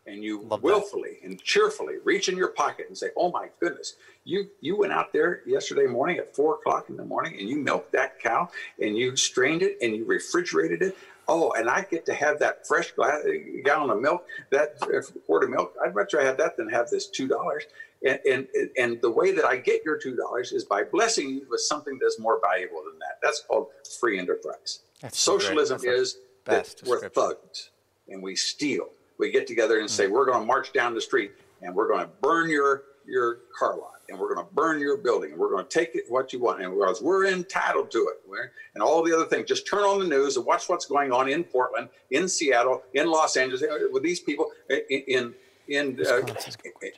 [0.06, 1.28] and you Love willfully that.
[1.28, 5.12] and cheerfully reach in your pocket and say, "Oh my goodness, you you went out
[5.12, 8.48] there yesterday morning at four o'clock in the morning and you milked that cow
[8.80, 10.96] and you strained it and you refrigerated it.
[11.28, 13.22] Oh, and I get to have that fresh glass,
[13.64, 15.74] gallon of milk, that uh, quart of milk.
[15.84, 17.64] I'd rather have that than have this two dollars.
[18.04, 18.46] And, and
[18.76, 21.98] and the way that I get your two dollars is by blessing you with something
[22.00, 23.18] that's more valuable than that.
[23.22, 23.68] That's called
[24.00, 24.80] free enterprise.
[25.00, 27.70] That's Socialism is that we're thugs
[28.08, 28.88] and we steal
[29.22, 31.30] we get together and say, we're going to march down the street
[31.62, 34.96] and we're going to burn your, your car lot and we're going to burn your
[34.96, 36.60] building and we're going to take it what you want.
[36.60, 38.28] And we're, we're entitled to it.
[38.28, 39.46] We're, and all the other things.
[39.46, 43.06] Just turn on the news and watch what's going on in Portland, in Seattle, in
[43.08, 45.34] Los Angeles, uh, with these people in, in,
[45.68, 46.20] in, uh,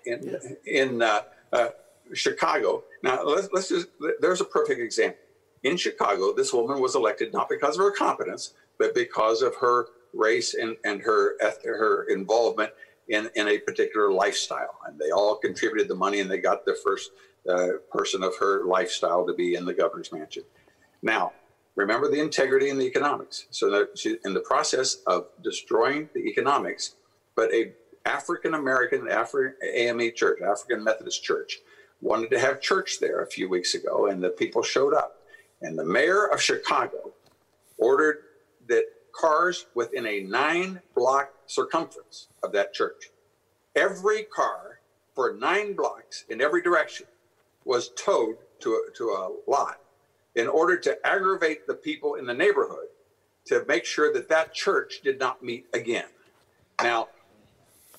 [0.07, 1.21] in, in uh,
[1.53, 1.69] uh,
[2.15, 2.85] Chicago.
[3.03, 3.89] Now, let's, let's just,
[4.21, 5.21] there's a perfect example.
[5.63, 9.89] In Chicago, this woman was elected not because of her competence, but because of her
[10.15, 12.71] race and, and her her involvement
[13.09, 14.79] in, in a particular lifestyle.
[14.87, 17.11] And they all contributed the money and they got the first
[17.49, 20.45] uh, person of her lifestyle to be in the governor's mansion.
[21.03, 21.33] Now,
[21.77, 23.47] remember the integrity and the economics.
[23.51, 26.95] So that she, in the process of destroying the economics,
[27.35, 27.73] but a
[28.07, 31.59] African American Afri- AME church, African Methodist church,
[32.01, 35.21] wanted to have church there a few weeks ago, and the people showed up.
[35.63, 37.15] And the mayor of Chicago
[37.79, 38.19] ordered
[38.69, 38.85] that
[39.15, 43.11] cars within a nine block circumference of that church.
[43.77, 44.81] Every car
[45.15, 47.07] for nine blocks in every direction
[47.65, 49.81] was towed to a, to a lot
[50.35, 52.89] in order to aggravate the people in the neighborhood
[53.47, 56.07] to make sure that that church did not meet again.
[56.83, 57.09] Now,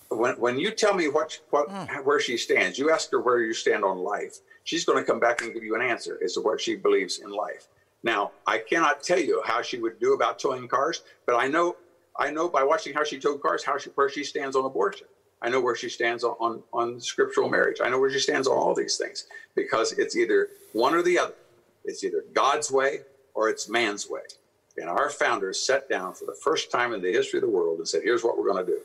[0.09, 2.03] when, when you tell me what, what mm.
[2.03, 5.20] where she stands, you ask her where you stand on life, she's going to come
[5.20, 7.68] back and give you an answer as to what she believes in life.
[8.06, 11.76] Now, I cannot tell you how she would do about towing cars, but I know
[12.18, 15.08] I know by watching how she towed cars, how she, where she stands on abortion.
[15.41, 17.80] I know where she stands on, on, on scriptural marriage.
[17.84, 21.20] I know where she stands on all these things because it's either one or the
[21.20, 21.34] other.
[21.84, 22.99] It's either God's way
[23.34, 24.22] or it's man's way.
[24.78, 27.80] And our founders sat down for the first time in the history of the world
[27.80, 28.80] and said, here's what we're going to do.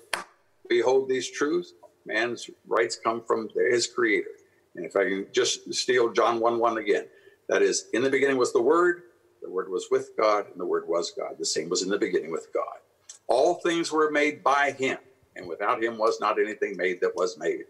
[0.68, 1.75] Behold these truths.
[2.05, 4.31] Man's rights come from his creator.
[4.75, 7.05] And if I can just steal John 1 1 again,
[7.49, 9.03] that is, in the beginning was the Word,
[9.43, 11.36] the Word was with God, and the Word was God.
[11.38, 12.78] The same was in the beginning with God.
[13.26, 14.99] All things were made by Him,
[15.36, 17.64] and without Him was not anything made that was made.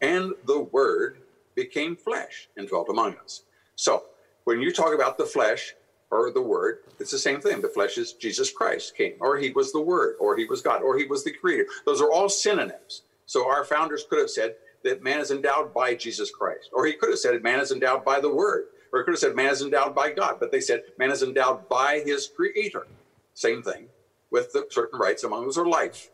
[0.00, 1.18] And the Word
[1.54, 3.42] became flesh and dwelt among us.
[3.76, 4.04] So,
[4.44, 5.74] when you talk about the flesh
[6.10, 7.60] or the Word, it's the same thing.
[7.60, 10.82] The flesh is Jesus Christ came, or He was the Word, or He was God,
[10.82, 11.66] or He was the Creator.
[11.86, 13.02] Those are all synonyms.
[13.26, 16.92] So, our founders could have said that man is endowed by Jesus Christ, or He
[16.94, 19.50] could have said man is endowed by the Word, or He could have said man
[19.50, 22.86] is endowed by God, but they said man is endowed by His Creator.
[23.34, 23.88] Same thing
[24.30, 26.10] with the certain rights among those are life.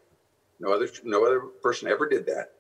[0.61, 2.51] No other no other person ever did that.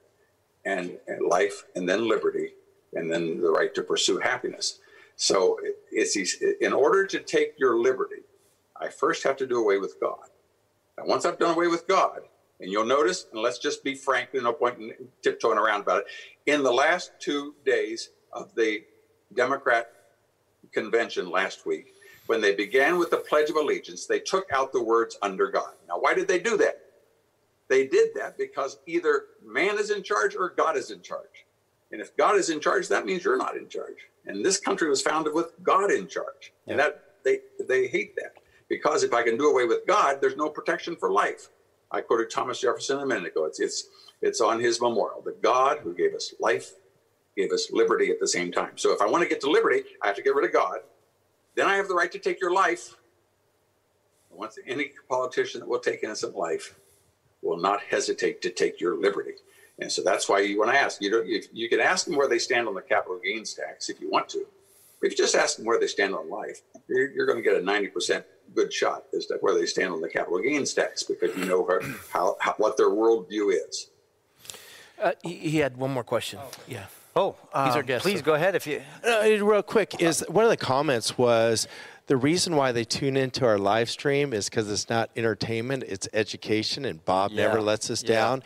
[0.64, 2.54] And, and life and then liberty
[2.92, 4.78] and then the right to pursue happiness.
[5.16, 5.58] So
[5.90, 6.16] it's
[6.60, 8.22] in order to take your liberty,
[8.80, 10.18] I first have to do away with God.
[10.96, 12.20] And once I've done away with God,
[12.60, 14.92] and you'll notice, and let's just be frank, no point in
[15.22, 16.06] tiptoeing around about it.
[16.46, 18.82] In the last two days of the
[19.34, 19.86] Democrat
[20.72, 21.92] convention last week,
[22.26, 25.72] when they began with the Pledge of Allegiance, they took out the words under God.
[25.88, 26.74] Now, why did they do that?
[27.68, 31.46] They did that because either man is in charge or God is in charge.
[31.90, 33.96] And if God is in charge, that means you're not in charge.
[34.26, 36.52] And this country was founded with God in charge.
[36.66, 36.72] Yeah.
[36.72, 36.92] And that
[37.24, 38.32] they they hate that.
[38.68, 41.48] Because if I can do away with God, there's no protection for life.
[41.90, 43.44] I quoted Thomas Jefferson a minute ago.
[43.46, 43.84] It's it's
[44.20, 45.22] it's on his memorial.
[45.24, 46.72] The God who gave us life
[47.38, 48.72] gave us liberty at the same time.
[48.76, 50.80] So if I want to get to liberty, I have to get rid of God.
[51.54, 52.96] Then I have the right to take your life.
[54.30, 56.74] Once any politician that will take innocent life
[57.42, 59.32] will not hesitate to take your liberty.
[59.78, 61.00] And so that's why you want to ask.
[61.00, 63.88] You, don't, you, you can ask them where they stand on the capital gains tax
[63.88, 64.44] if you want to.
[65.00, 67.56] If you just ask them where they stand on life, you're, you're going to get
[67.56, 68.24] a 90%
[68.56, 71.64] good shot as to where they stand on the capital gains tax because you know
[71.64, 71.80] how,
[72.12, 73.90] how, how what their worldview is.
[75.00, 76.40] Uh, he, he, had one more question.
[76.42, 76.50] Oh.
[76.66, 76.86] Yeah.
[77.18, 78.02] Oh, he's our um, guest.
[78.02, 78.24] Please so.
[78.24, 78.80] go ahead if you.
[79.04, 81.66] Uh, real quick, is one of the comments was
[82.06, 86.08] the reason why they tune into our live stream is because it's not entertainment, it's
[86.12, 87.46] education, and Bob yeah.
[87.46, 88.08] never lets us yeah.
[88.08, 88.42] down.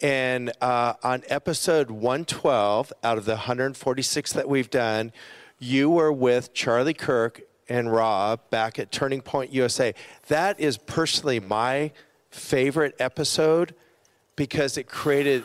[0.00, 5.12] And uh, on episode 112 out of the 146 that we've done,
[5.58, 9.94] you were with Charlie Kirk and Rob back at Turning Point USA.
[10.28, 11.92] That is personally my
[12.30, 13.74] favorite episode
[14.36, 15.44] because it created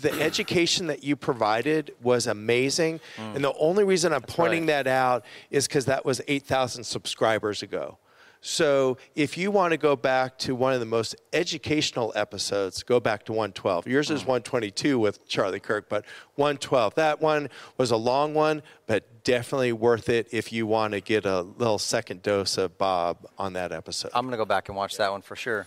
[0.00, 3.00] the education that you provided was amazing.
[3.16, 3.36] Mm.
[3.36, 4.84] And the only reason I'm That's pointing right.
[4.84, 7.98] that out is because that was 8,000 subscribers ago.
[8.42, 12.98] So if you want to go back to one of the most educational episodes, go
[12.98, 13.86] back to 112.
[13.86, 14.28] Yours is mm.
[14.28, 16.94] 122 with Charlie Kirk, but 112.
[16.94, 21.26] That one was a long one, but definitely worth it if you want to get
[21.26, 24.10] a little second dose of Bob on that episode.
[24.14, 25.66] I'm going to go back and watch that one for sure.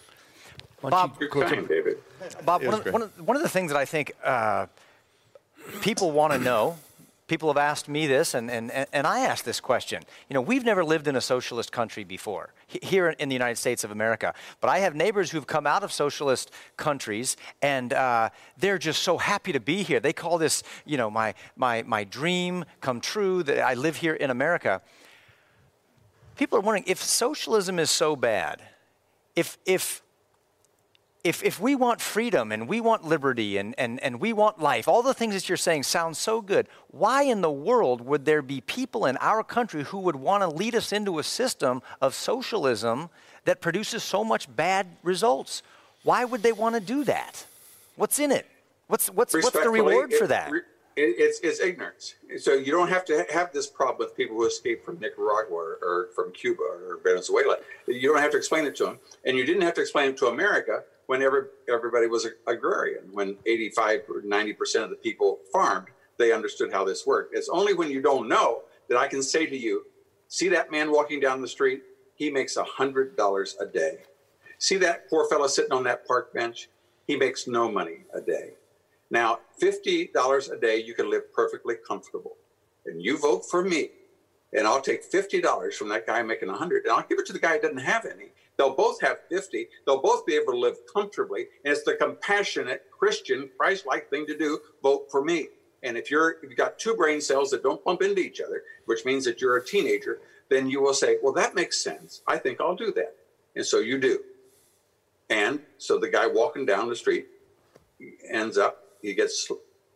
[0.81, 1.92] Bob, time, David.
[2.45, 4.67] Bob, one of, one, of, one of, the things that I think uh,
[5.81, 6.77] people want to know
[7.33, 10.03] people have asked me this, and, and, and I asked this question.
[10.29, 13.83] You know, we've never lived in a socialist country before, here in the United States
[13.83, 14.35] of America.
[14.61, 19.17] But I have neighbors who've come out of socialist countries, and uh, they're just so
[19.17, 19.99] happy to be here.
[19.99, 24.13] They call this, you know, my, my, my dream come true that I live here
[24.13, 24.81] in America.
[26.35, 28.61] People are wondering if socialism is so bad,
[29.35, 30.02] if, if
[31.23, 34.89] if, if we want freedom and we want liberty and, and, and we want life,
[34.89, 36.67] all the things that you're saying sound so good.
[36.89, 40.49] Why in the world would there be people in our country who would want to
[40.49, 43.09] lead us into a system of socialism
[43.45, 45.63] that produces so much bad results?
[46.03, 47.45] Why would they want to do that?
[47.95, 48.45] What's in it?
[48.87, 50.51] What's, what's, what's the reward it, for that?
[50.51, 50.63] It,
[50.97, 52.15] it's, it's ignorance.
[52.37, 55.79] So you don't have to have this problem with people who escape from Nicaragua or,
[55.81, 57.57] or from Cuba or Venezuela.
[57.87, 58.99] You don't have to explain it to them.
[59.23, 60.83] And you didn't have to explain it to America
[61.13, 66.73] when every, everybody was agrarian, when 85 or 90% of the people farmed, they understood
[66.73, 67.35] how this worked.
[67.35, 69.85] It's only when you don't know that I can say to you,
[70.27, 71.83] see that man walking down the street?
[72.15, 73.99] He makes $100 a day.
[74.57, 76.67] See that poor fellow sitting on that park bench?
[77.05, 78.53] He makes no money a day.
[79.11, 82.37] Now, $50 a day, you can live perfectly comfortable.
[82.87, 83.89] And you vote for me,
[84.51, 87.39] and I'll take $50 from that guy making 100 and I'll give it to the
[87.39, 88.31] guy who doesn't have any.
[88.57, 89.67] They'll both have 50.
[89.85, 91.47] They'll both be able to live comfortably.
[91.63, 95.47] And it's the compassionate, Christian, Christ like thing to do vote for me.
[95.81, 98.63] And if you're if you've got two brain cells that don't bump into each other,
[98.85, 102.21] which means that you're a teenager, then you will say, Well, that makes sense.
[102.27, 103.15] I think I'll do that.
[103.55, 104.19] And so you do.
[105.29, 107.25] And so the guy walking down the street
[108.31, 109.49] ends up, he gets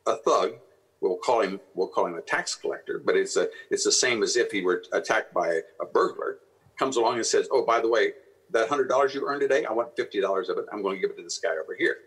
[0.05, 0.53] a thug.
[0.99, 4.24] We'll call him we'll call him a tax collector, but it's a it's the same
[4.24, 6.39] as if he were attacked by a burglar
[6.78, 8.14] comes along and says, "Oh, by the way,
[8.52, 10.66] that hundred dollars you earned today, I want fifty dollars of it.
[10.72, 11.98] I'm going to give it to this guy over here."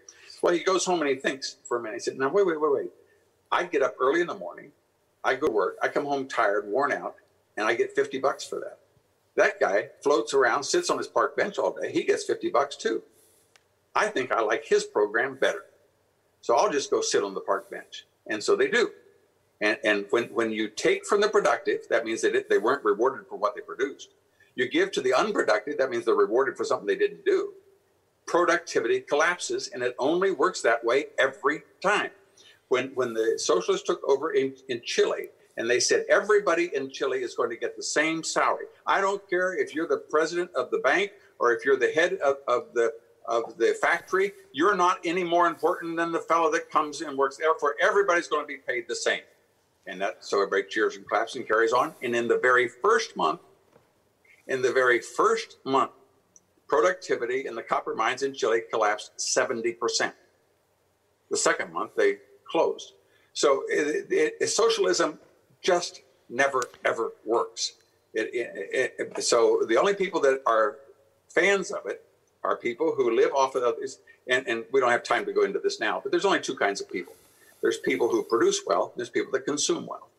[0.43, 1.97] Well, he goes home and he thinks for a minute.
[1.97, 2.91] He said, "Now wait, wait, wait, wait.
[3.53, 4.73] I get up early in the morning,
[5.25, 7.17] I go to work, I come home tired, worn out,
[7.57, 8.79] and I get fifty bucks for that.
[9.37, 11.93] That guy floats around, sits on his park bench all day.
[11.93, 13.03] He gets fifty bucks too.
[13.95, 15.65] I think I like his program better,
[16.41, 18.91] so I'll just go sit on the park bench." And so they do.
[19.61, 22.85] And, and when, when you take from the productive, that means that it, they weren't
[22.85, 24.11] rewarded for what they produced.
[24.61, 27.55] You give to the unproductive, that means they're rewarded for something they didn't do.
[28.27, 32.11] Productivity collapses, and it only works that way every time.
[32.69, 37.21] When, when the socialists took over in, in Chile, and they said everybody in Chile
[37.21, 38.67] is going to get the same salary.
[38.87, 42.19] I don't care if you're the president of the bank or if you're the head
[42.23, 42.93] of, of the
[43.27, 44.33] of the factory.
[44.53, 47.39] You're not any more important than the fellow that comes and works.
[47.39, 49.23] Therefore, everybody's going to be paid the same.
[49.87, 51.95] And that so everybody cheers and claps and carries on.
[52.03, 53.41] And in the very first month,
[54.47, 55.93] in the very first month,
[56.69, 60.13] productivity in the copper mines in Chile collapsed 70%.
[61.31, 62.19] The second month, they
[62.49, 62.93] closed.
[63.33, 65.19] So it, it, it, socialism
[65.63, 67.73] just never, ever works.
[69.21, 70.79] so the only people that are
[71.29, 72.05] fans of it
[72.43, 73.99] are people who live off of this.
[74.29, 76.55] And, and we don't have time to go into this now, but there's only two
[76.55, 77.15] kinds of people
[77.63, 80.10] there's people who produce wealth, there's people that consume wealth.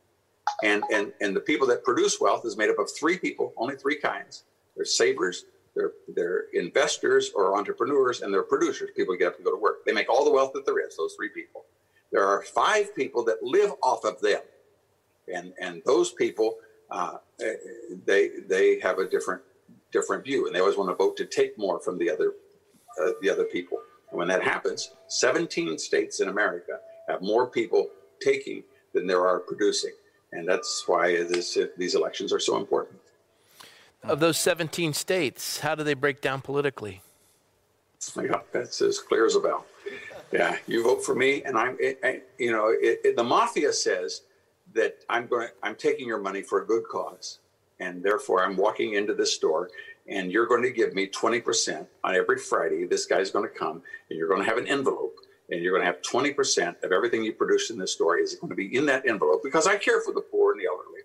[0.64, 3.76] And, and, and the people that produce wealth is made up of three people, only
[3.76, 4.44] three kinds.
[4.76, 5.46] There's savers,
[5.76, 8.90] they're, they're investors or entrepreneurs, and they're producers.
[8.96, 9.86] People get up and go to work.
[9.86, 11.66] They make all the wealth that there is, those three people.
[12.12, 14.42] There are five people that live off of them.
[15.34, 16.58] And, and those people,
[16.90, 17.18] uh,
[18.06, 19.42] they, they have a different,
[19.92, 22.34] different view, and they always want to vote to take more from the other,
[23.02, 23.80] uh, the other people.
[24.10, 27.90] And when that happens, 17 states in America have more people
[28.22, 29.92] taking than there are producing.
[30.32, 33.00] And that's why this, these elections are so important.
[34.04, 37.02] Of those 17 states, how do they break down politically?
[38.18, 39.66] Oh yeah, that's as clear as a bell.
[40.32, 44.22] Yeah, you vote for me, and I'm, I, you know, it, it, the mafia says
[44.74, 47.40] that I'm going, I'm taking your money for a good cause,
[47.80, 49.70] and therefore I'm walking into this store,
[50.08, 52.86] and you're going to give me 20% on every Friday.
[52.86, 55.11] This guy's going to come, and you're going to have an envelope,
[55.52, 58.50] and you're going to have 20% of everything you produce in this store is going
[58.50, 61.02] to be in that envelope because I care for the poor and the elderly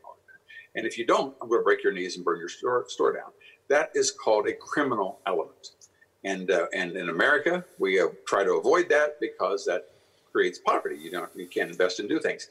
[0.76, 3.12] and if you don't, I'm going to break your knees and burn your store, store
[3.12, 3.32] down.
[3.68, 5.70] That is called a criminal element.
[6.22, 9.90] And, uh, and in America, we uh, try to avoid that because that
[10.30, 10.98] creates poverty.
[10.98, 12.50] You, don't, you can't invest and do things.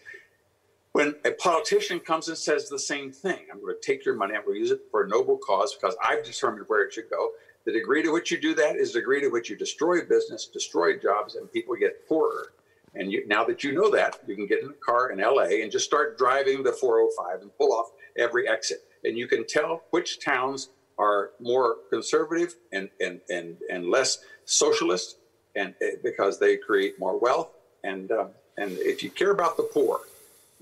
[0.93, 4.33] When a politician comes and says the same thing, I'm going to take your money,
[4.33, 7.09] I'm going to use it for a noble cause because I've determined where it should
[7.09, 7.31] go.
[7.66, 10.45] The degree to which you do that is the degree to which you destroy business,
[10.45, 12.53] destroy jobs, and people get poorer.
[12.93, 15.61] And you, now that you know that, you can get in a car in LA
[15.61, 18.84] and just start driving the 405 and pull off every exit.
[19.03, 25.18] And you can tell which towns are more conservative and, and, and, and less socialist
[25.55, 27.49] and eh, because they create more wealth.
[27.84, 30.01] And, uh, and if you care about the poor,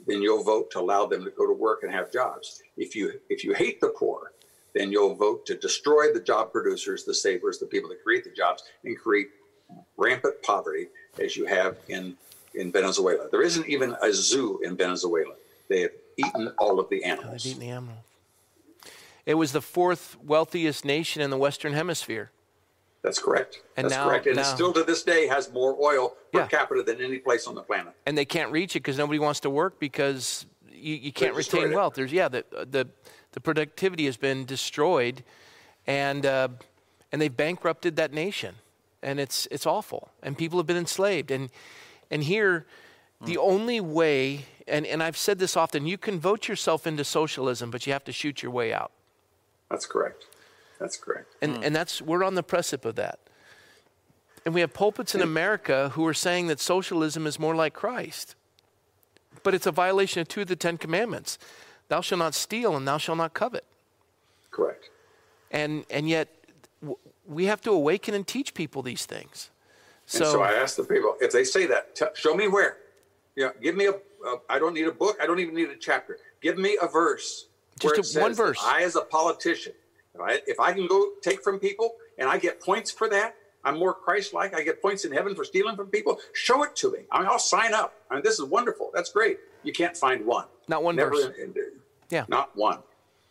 [0.07, 2.61] then you'll vote to allow them to go to work and have jobs.
[2.77, 4.32] If you, if you hate the poor,
[4.73, 8.31] then you'll vote to destroy the job producers, the savers, the people that create the
[8.31, 9.29] jobs, and create
[9.97, 10.87] rampant poverty
[11.21, 12.17] as you have in,
[12.55, 13.27] in Venezuela.
[13.31, 15.35] There isn't even a zoo in Venezuela.
[15.69, 17.43] They have eaten all of the oh, animals.
[17.43, 17.99] They've eaten the animals.
[19.25, 22.31] It was the fourth wealthiest nation in the Western Hemisphere.
[23.03, 23.61] That's correct.
[23.75, 24.27] And That's now, correct.
[24.27, 26.47] And now, it still to this day has more oil per yeah.
[26.47, 27.93] capita than any place on the planet.
[28.05, 31.73] And they can't reach it because nobody wants to work because you, you can't retain
[31.73, 31.95] wealth.
[31.95, 32.87] There's yeah, the the
[33.33, 35.23] the productivity has been destroyed,
[35.85, 36.47] and uh,
[37.11, 38.55] and they've bankrupted that nation,
[39.01, 40.09] and it's it's awful.
[40.23, 41.29] And people have been enslaved.
[41.29, 41.49] And
[42.09, 42.65] and here,
[43.25, 47.71] the only way, and, and I've said this often, you can vote yourself into socialism,
[47.71, 48.91] but you have to shoot your way out.
[49.69, 50.25] That's correct.
[50.79, 51.35] That's correct.
[51.41, 51.65] And mm.
[51.65, 53.19] and that's we're on the precipice of that.
[54.45, 58.35] And we have pulpits in America who are saying that socialism is more like Christ.
[59.41, 61.39] But it's a violation of two of the Ten Commandments.
[61.93, 63.63] Thou shalt not steal and thou shalt not covet.
[64.49, 64.89] Correct.
[65.51, 66.27] And, and yet,
[66.81, 69.51] w- we have to awaken and teach people these things.
[70.07, 72.77] So, and so I ask the people if they say that, t- show me where.
[73.35, 73.91] Yeah, give me a.
[73.91, 74.37] a.
[74.49, 75.17] I don't need a book.
[75.21, 76.17] I don't even need a chapter.
[76.41, 77.45] Give me a verse.
[77.79, 78.59] Just a, one verse.
[78.63, 79.73] I, as a politician,
[80.15, 83.35] if I, if I can go take from people and I get points for that,
[83.63, 84.55] I'm more Christ-like.
[84.55, 86.17] I get points in heaven for stealing from people.
[86.33, 87.01] Show it to me.
[87.11, 87.93] I mean, I'll sign up.
[88.09, 88.89] I mean, this is wonderful.
[88.95, 89.37] That's great.
[89.61, 90.45] You can't find one.
[90.67, 91.37] Not one Never verse.
[91.37, 91.53] In, in,
[92.13, 92.25] yeah.
[92.29, 92.79] Not one.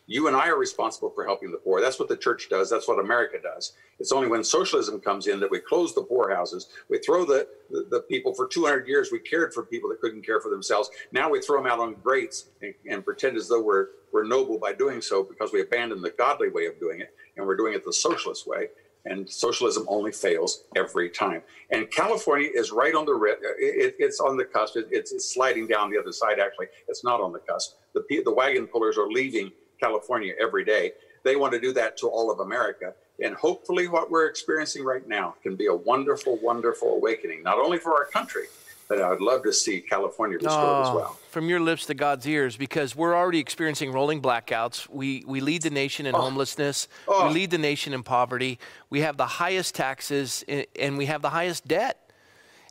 [0.05, 1.79] You and I are responsible for helping the poor.
[1.79, 2.69] That's what the church does.
[2.69, 3.73] That's what America does.
[3.99, 6.67] It's only when socialism comes in that we close the poorhouses.
[6.89, 9.13] We throw the, the, the people for 200 years.
[9.13, 10.89] We cared for people that couldn't care for themselves.
[11.13, 14.59] Now we throw them out on grates and, and pretend as though we're, we're noble
[14.59, 17.73] by doing so because we abandoned the godly way of doing it and we're doing
[17.73, 18.67] it the socialist way
[19.05, 21.41] and socialism only fails every time.
[21.71, 23.13] And California is right on the
[23.59, 24.77] it, it's on the cusp.
[24.77, 26.39] It, it's, it's, sliding down the other side.
[26.39, 27.75] Actually, it's not on the cusp.
[27.93, 30.93] The the wagon pullers are leaving California every day.
[31.23, 32.93] They want to do that to all of America.
[33.23, 37.77] And hopefully, what we're experiencing right now can be a wonderful, wonderful awakening, not only
[37.77, 38.45] for our country,
[38.93, 41.19] but I would love to see California restored oh, as well.
[41.29, 44.87] From your lips to God's ears, because we're already experiencing rolling blackouts.
[44.87, 46.21] We, we lead the nation in oh.
[46.21, 46.87] homelessness.
[47.07, 47.27] Oh.
[47.27, 48.59] We lead the nation in poverty.
[48.91, 52.11] We have the highest taxes and we have the highest debt.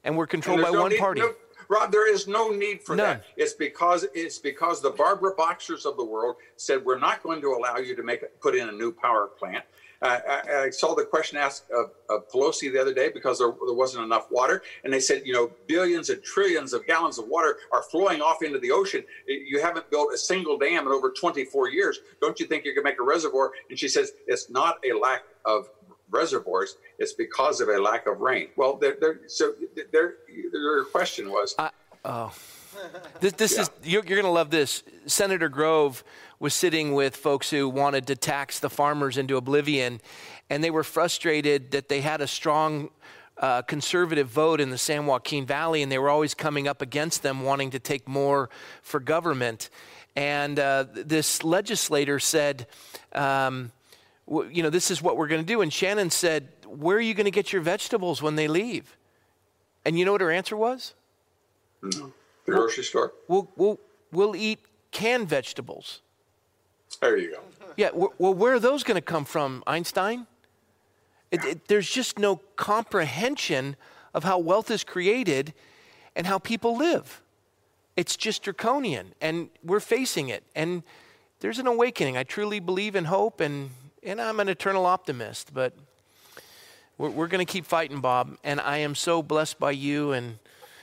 [0.04, 1.22] And we're controlled and by no one need, party.
[1.22, 1.32] No,
[1.68, 3.18] Rob, there is no need for None.
[3.18, 3.24] that.
[3.36, 7.48] It's because it's because the Barbara Boxers of the world said we're not going to
[7.48, 9.64] allow you to make it, put in a new power plant.
[10.02, 13.74] I, I, saw the question asked of, of, Pelosi the other day because there, there,
[13.74, 17.58] wasn't enough water, and they said, you know, billions and trillions of gallons of water
[17.72, 19.04] are flowing off into the ocean.
[19.28, 22.00] You haven't built a single dam in over 24 years.
[22.20, 23.52] Don't you think you can make a reservoir?
[23.70, 25.70] And she says it's not a lack of
[26.10, 28.48] reservoirs; it's because of a lack of rain.
[28.56, 29.54] Well, they're, they're, so
[29.92, 31.54] their question was.
[32.04, 32.32] Oh.
[33.20, 33.60] This, this yeah.
[33.62, 34.82] is you're, you're going to love this.
[35.06, 36.02] Senator Grove
[36.38, 40.00] was sitting with folks who wanted to tax the farmers into oblivion,
[40.50, 42.90] and they were frustrated that they had a strong
[43.38, 47.22] uh, conservative vote in the San Joaquin Valley, and they were always coming up against
[47.22, 48.50] them, wanting to take more
[48.82, 49.70] for government.
[50.16, 52.66] And uh, this legislator said,
[53.14, 53.72] um,
[54.50, 55.60] you know, this is what we're going to do.
[55.60, 58.96] And Shannon said, Where are you going to get your vegetables when they leave?
[59.84, 60.94] And you know what her answer was?
[61.82, 62.08] Mm-hmm.
[62.44, 63.12] The grocery store.
[63.28, 63.78] We'll, we'll,
[64.10, 66.00] we'll eat canned vegetables.
[67.00, 67.40] There you go.
[67.76, 70.26] Yeah, well, where are those going to come from, Einstein?
[71.30, 73.76] It, it, there's just no comprehension
[74.12, 75.54] of how wealth is created
[76.14, 77.22] and how people live.
[77.96, 80.42] It's just draconian, and we're facing it.
[80.54, 80.82] And
[81.40, 82.16] there's an awakening.
[82.16, 83.70] I truly believe in hope, and,
[84.02, 85.74] and I'm an eternal optimist, but
[86.98, 88.36] we're, we're going to keep fighting, Bob.
[88.44, 90.12] And I am so blessed by you.
[90.12, 90.38] And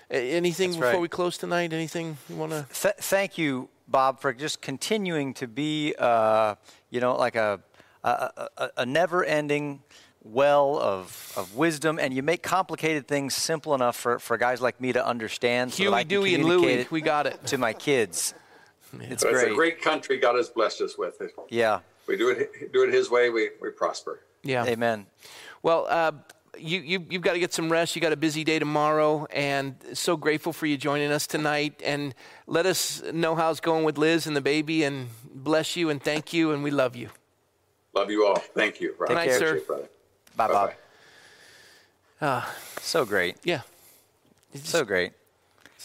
[0.09, 1.01] anything That's before right.
[1.01, 1.73] we close tonight?
[1.73, 2.65] Anything you want to?
[2.73, 6.55] Th- thank you, Bob, for just continuing to be, uh,
[6.89, 7.59] you know, like a,
[8.03, 8.09] a,
[8.57, 9.81] a, a never-ending
[10.23, 14.79] well of, of wisdom, and you make complicated things simple enough for, for guys like
[14.81, 15.71] me to understand.
[15.71, 17.45] Huey, so Dewey, and Louie, we got it.
[17.47, 18.33] To my kids.
[18.91, 19.35] It's great.
[19.35, 21.21] It's a great country God has blessed us with.
[21.49, 21.81] Yeah.
[22.07, 24.21] We do it, do it His way, we, we prosper.
[24.41, 24.65] Yeah.
[24.65, 25.05] Amen.
[25.61, 26.13] Well, uh,
[26.59, 27.95] you, you, you've got to get some rest.
[27.95, 31.81] You got a busy day tomorrow, and so grateful for you joining us tonight.
[31.83, 32.13] And
[32.47, 36.01] let us know how it's going with Liz and the baby, and bless you and
[36.01, 37.09] thank you, and we love you.
[37.93, 38.37] Love you all.
[38.37, 38.95] Thank you.
[38.99, 39.61] Good night, sir.
[40.35, 40.75] Bye, bye.
[42.21, 42.45] Uh,
[42.81, 43.37] so great.
[43.43, 43.61] Yeah.
[44.55, 45.13] So great.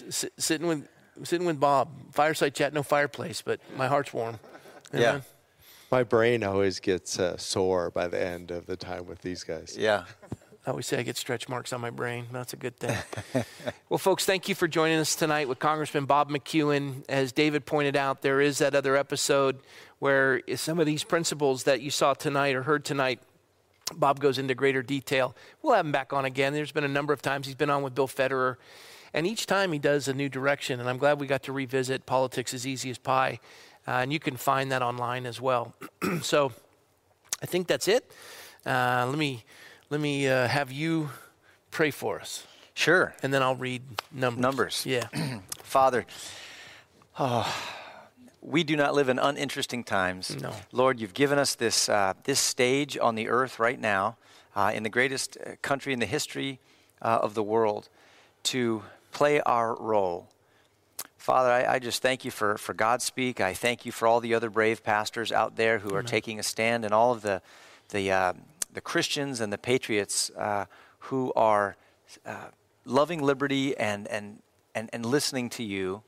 [0.08, 0.88] S- sitting with
[1.22, 4.38] sitting with Bob, fireside chat, no fireplace, but my heart's warm.
[4.92, 5.20] Yeah.
[5.90, 9.76] My brain always gets uh, sore by the end of the time with these guys.
[9.78, 10.04] Yeah.
[10.66, 12.26] I always say I get stretch marks on my brain.
[12.32, 12.96] That's a good thing.
[13.90, 17.04] well, folks, thank you for joining us tonight with Congressman Bob McEwen.
[17.06, 19.58] As David pointed out, there is that other episode
[19.98, 23.20] where some of these principles that you saw tonight or heard tonight,
[23.94, 25.36] Bob goes into greater detail.
[25.60, 26.54] We'll have him back on again.
[26.54, 28.56] There's been a number of times he's been on with Bill Federer,
[29.12, 30.80] and each time he does a new direction.
[30.80, 33.38] And I'm glad we got to revisit Politics as Easy as Pie.
[33.86, 35.74] Uh, and you can find that online as well.
[36.22, 36.52] so
[37.42, 38.10] I think that's it.
[38.64, 39.44] Uh, let me
[39.94, 41.08] let me uh, have you
[41.70, 42.44] pray for us.
[42.74, 43.14] Sure.
[43.22, 44.42] And then I'll read numbers.
[44.42, 44.84] Numbers.
[44.84, 45.06] Yeah.
[45.62, 46.04] Father,
[47.16, 47.46] oh,
[48.42, 50.34] we do not live in uninteresting times.
[50.42, 50.52] No.
[50.72, 54.16] Lord, you've given us this, uh, this stage on the earth right now,
[54.56, 56.58] uh, in the greatest uh, country in the history
[57.00, 57.88] uh, of the world,
[58.42, 58.82] to
[59.12, 60.26] play our role.
[61.18, 63.40] Father, I, I, just thank you for, for Godspeak.
[63.40, 66.00] I thank you for all the other brave pastors out there who Amen.
[66.00, 67.40] are taking a stand and all of the,
[67.90, 68.32] the uh,
[68.74, 70.66] the Christians and the patriots uh,
[70.98, 71.76] who are
[72.26, 72.48] uh,
[72.84, 74.42] loving liberty and, and,
[74.74, 76.02] and, and listening to you,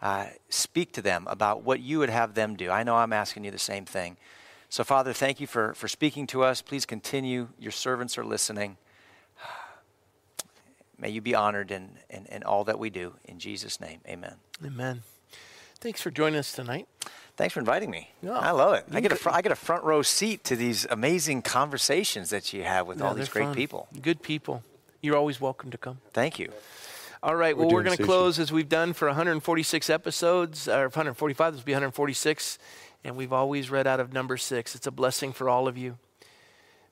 [0.00, 2.70] uh, speak to them about what you would have them do.
[2.70, 4.16] I know I'm asking you the same thing.
[4.68, 6.62] So, Father, thank you for, for speaking to us.
[6.62, 7.48] Please continue.
[7.58, 8.76] Your servants are listening.
[10.96, 13.14] May you be honored in, in, in all that we do.
[13.24, 14.34] In Jesus' name, amen.
[14.64, 15.02] Amen.
[15.76, 16.86] Thanks for joining us tonight.
[17.40, 18.10] Thanks for inviting me.
[18.20, 18.84] No, I love it.
[18.92, 22.52] I get, a fr- I get a front row seat to these amazing conversations that
[22.52, 23.54] you have with yeah, all these great fun.
[23.54, 23.88] people.
[24.02, 24.62] Good people.
[25.00, 26.00] You're always welcome to come.
[26.12, 26.52] Thank you.
[27.22, 27.56] All right.
[27.56, 31.54] We're well, we're going to close as we've done for 146 episodes, or 145.
[31.54, 32.58] This will be 146.
[33.04, 34.74] And we've always read out of number six.
[34.74, 35.96] It's a blessing for all of you.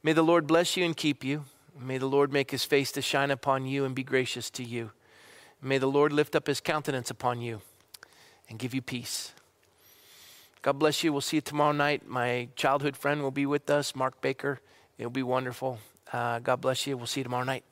[0.03, 1.45] May the Lord bless you and keep you.
[1.79, 4.93] May the Lord make his face to shine upon you and be gracious to you.
[5.61, 7.61] May the Lord lift up his countenance upon you
[8.49, 9.35] and give you peace.
[10.69, 11.13] God bless you.
[11.15, 12.07] We'll see you tomorrow night.
[12.07, 14.61] My childhood friend will be with us, Mark Baker.
[14.99, 15.79] It'll be wonderful.
[16.13, 16.95] Uh, God bless you.
[16.95, 17.65] We'll see you tomorrow night.